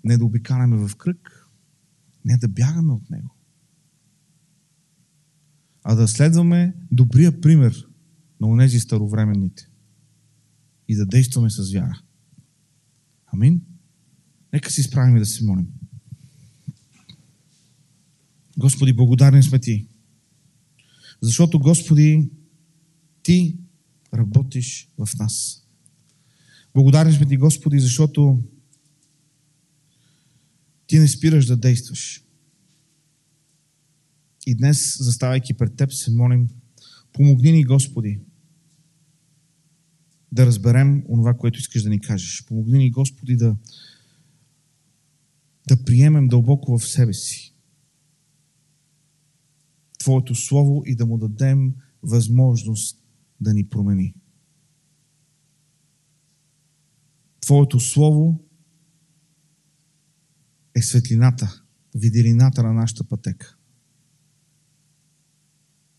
не 0.04 0.18
да 0.18 0.26
обикаляме 0.26 0.88
в 0.88 0.96
кръг, 0.96 1.48
не 2.26 2.38
да 2.38 2.48
бягаме 2.48 2.94
от 2.94 3.10
Него, 3.10 3.36
а 5.84 5.96
да 5.96 6.08
следваме 6.08 6.76
добрия 6.92 7.42
пример 7.42 7.91
на 8.42 8.48
онези 8.48 8.80
старовременните 8.80 9.70
и 10.88 10.96
да 10.96 11.06
действаме 11.06 11.50
с 11.50 11.72
вяра. 11.74 12.02
Амин. 13.26 13.62
Нека 14.54 14.72
си 14.72 14.84
справим 14.84 15.18
и 15.18 15.20
да 15.20 15.26
се 15.26 15.44
молим. 15.44 15.68
Господи, 18.58 18.94
благодарен 18.94 19.44
сме 19.44 19.60
Ти. 19.60 19.88
Защото, 21.22 21.60
Господи, 21.60 22.30
Ти 23.24 23.58
работиш 24.14 24.90
в 24.98 25.10
нас. 25.20 25.66
Благодарен 26.74 27.14
сме 27.14 27.26
Ти, 27.26 27.38
Господи, 27.38 27.80
защото 27.80 28.44
Ти 30.88 31.00
не 31.00 31.08
спираш 31.08 31.46
да 31.46 31.58
действаш. 31.58 32.24
И 34.48 34.56
днес, 34.56 34.98
заставайки 35.00 35.54
пред 35.54 35.76
Теб, 35.76 35.94
се 35.94 36.12
молим, 36.12 36.50
помогни 37.14 37.52
ни, 37.52 37.64
Господи, 37.64 38.20
да 40.32 40.46
разберем 40.46 41.04
онова, 41.10 41.34
което 41.34 41.60
искаш 41.60 41.84
да 41.84 41.90
ни 41.90 42.02
кажеш. 42.02 42.46
Помогни 42.46 42.78
ни, 42.78 42.92
Господи, 42.92 43.36
да, 43.36 43.56
да 45.68 45.84
приемем 45.84 46.28
дълбоко 46.28 46.78
в 46.78 46.88
себе 46.88 47.14
си 47.14 47.52
Твоето 50.02 50.36
Слово 50.36 50.84
и 50.86 50.96
да 50.96 51.06
му 51.06 51.18
дадем 51.18 51.76
възможност 52.04 53.04
да 53.42 53.54
ни 53.54 53.70
промени. 53.70 54.14
Твоето 57.42 57.80
Слово 57.80 58.44
е 60.76 60.82
светлината, 60.82 61.64
виделината 61.96 62.64
на 62.64 62.74
нашата 62.74 63.04
пътека. 63.04 63.58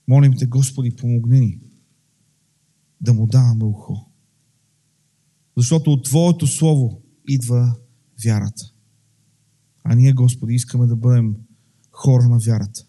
Молим 0.09 0.33
те, 0.39 0.47
Господи, 0.47 0.97
помогни 0.97 1.41
ни 1.41 1.61
да 3.01 3.15
му 3.15 3.27
даваме 3.27 3.65
ухо. 3.65 4.12
Защото 5.57 5.93
от 5.93 6.05
Твоето 6.05 6.47
Слово 6.47 7.03
идва 7.29 7.77
вярата. 8.25 8.73
А 9.85 9.95
ние, 9.95 10.13
Господи, 10.13 10.55
искаме 10.55 10.87
да 10.87 10.97
бъдем 10.97 11.37
хора 11.91 12.29
на 12.29 12.39
вярата. 12.39 12.87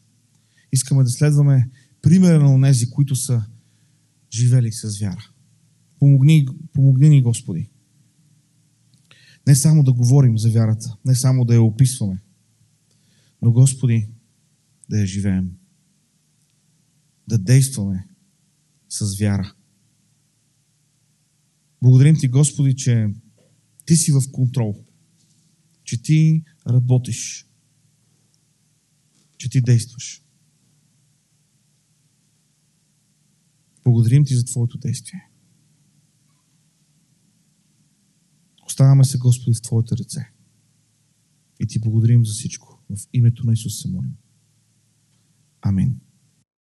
Искаме 0.71 1.03
да 1.03 1.09
следваме 1.09 1.69
примера 2.01 2.43
на 2.43 2.53
онези, 2.53 2.89
които 2.89 3.15
са 3.15 3.45
живели 4.33 4.71
с 4.71 4.99
вяра. 4.99 5.29
Помогни, 5.99 6.47
помогни 6.73 7.09
ни, 7.09 7.21
Господи. 7.21 7.69
Не 9.47 9.55
само 9.55 9.83
да 9.83 9.93
говорим 9.93 10.37
за 10.37 10.51
вярата, 10.51 10.97
не 11.05 11.15
само 11.15 11.45
да 11.45 11.53
я 11.53 11.61
описваме, 11.61 12.21
но, 13.41 13.51
Господи, 13.51 14.09
да 14.89 14.99
я 14.99 15.05
живеем. 15.05 15.51
Да 17.27 17.37
действаме 17.37 18.07
с 18.89 19.19
вяра. 19.19 19.53
Благодарим 21.83 22.15
Ти, 22.15 22.27
Господи, 22.27 22.75
че 22.75 23.09
Ти 23.85 23.95
си 23.95 24.11
в 24.11 24.21
контрол, 24.31 24.85
че 25.83 26.01
Ти 26.01 26.43
работиш, 26.67 27.49
че 29.37 29.49
Ти 29.49 29.61
действаш. 29.61 30.23
Благодарим 33.83 34.25
Ти 34.25 34.35
за 34.35 34.45
Твоето 34.45 34.77
действие. 34.77 35.29
Оставаме 38.65 39.03
се, 39.03 39.17
Господи, 39.17 39.55
в 39.55 39.61
Твоите 39.61 39.95
ръце. 39.97 40.31
И 41.59 41.67
Ти 41.67 41.79
благодарим 41.79 42.25
за 42.25 42.33
всичко. 42.33 42.83
В 42.89 43.07
името 43.13 43.45
на 43.45 43.53
Исус 43.53 43.81
се 43.81 43.87
молим. 43.87 44.15
Амин. 45.61 46.02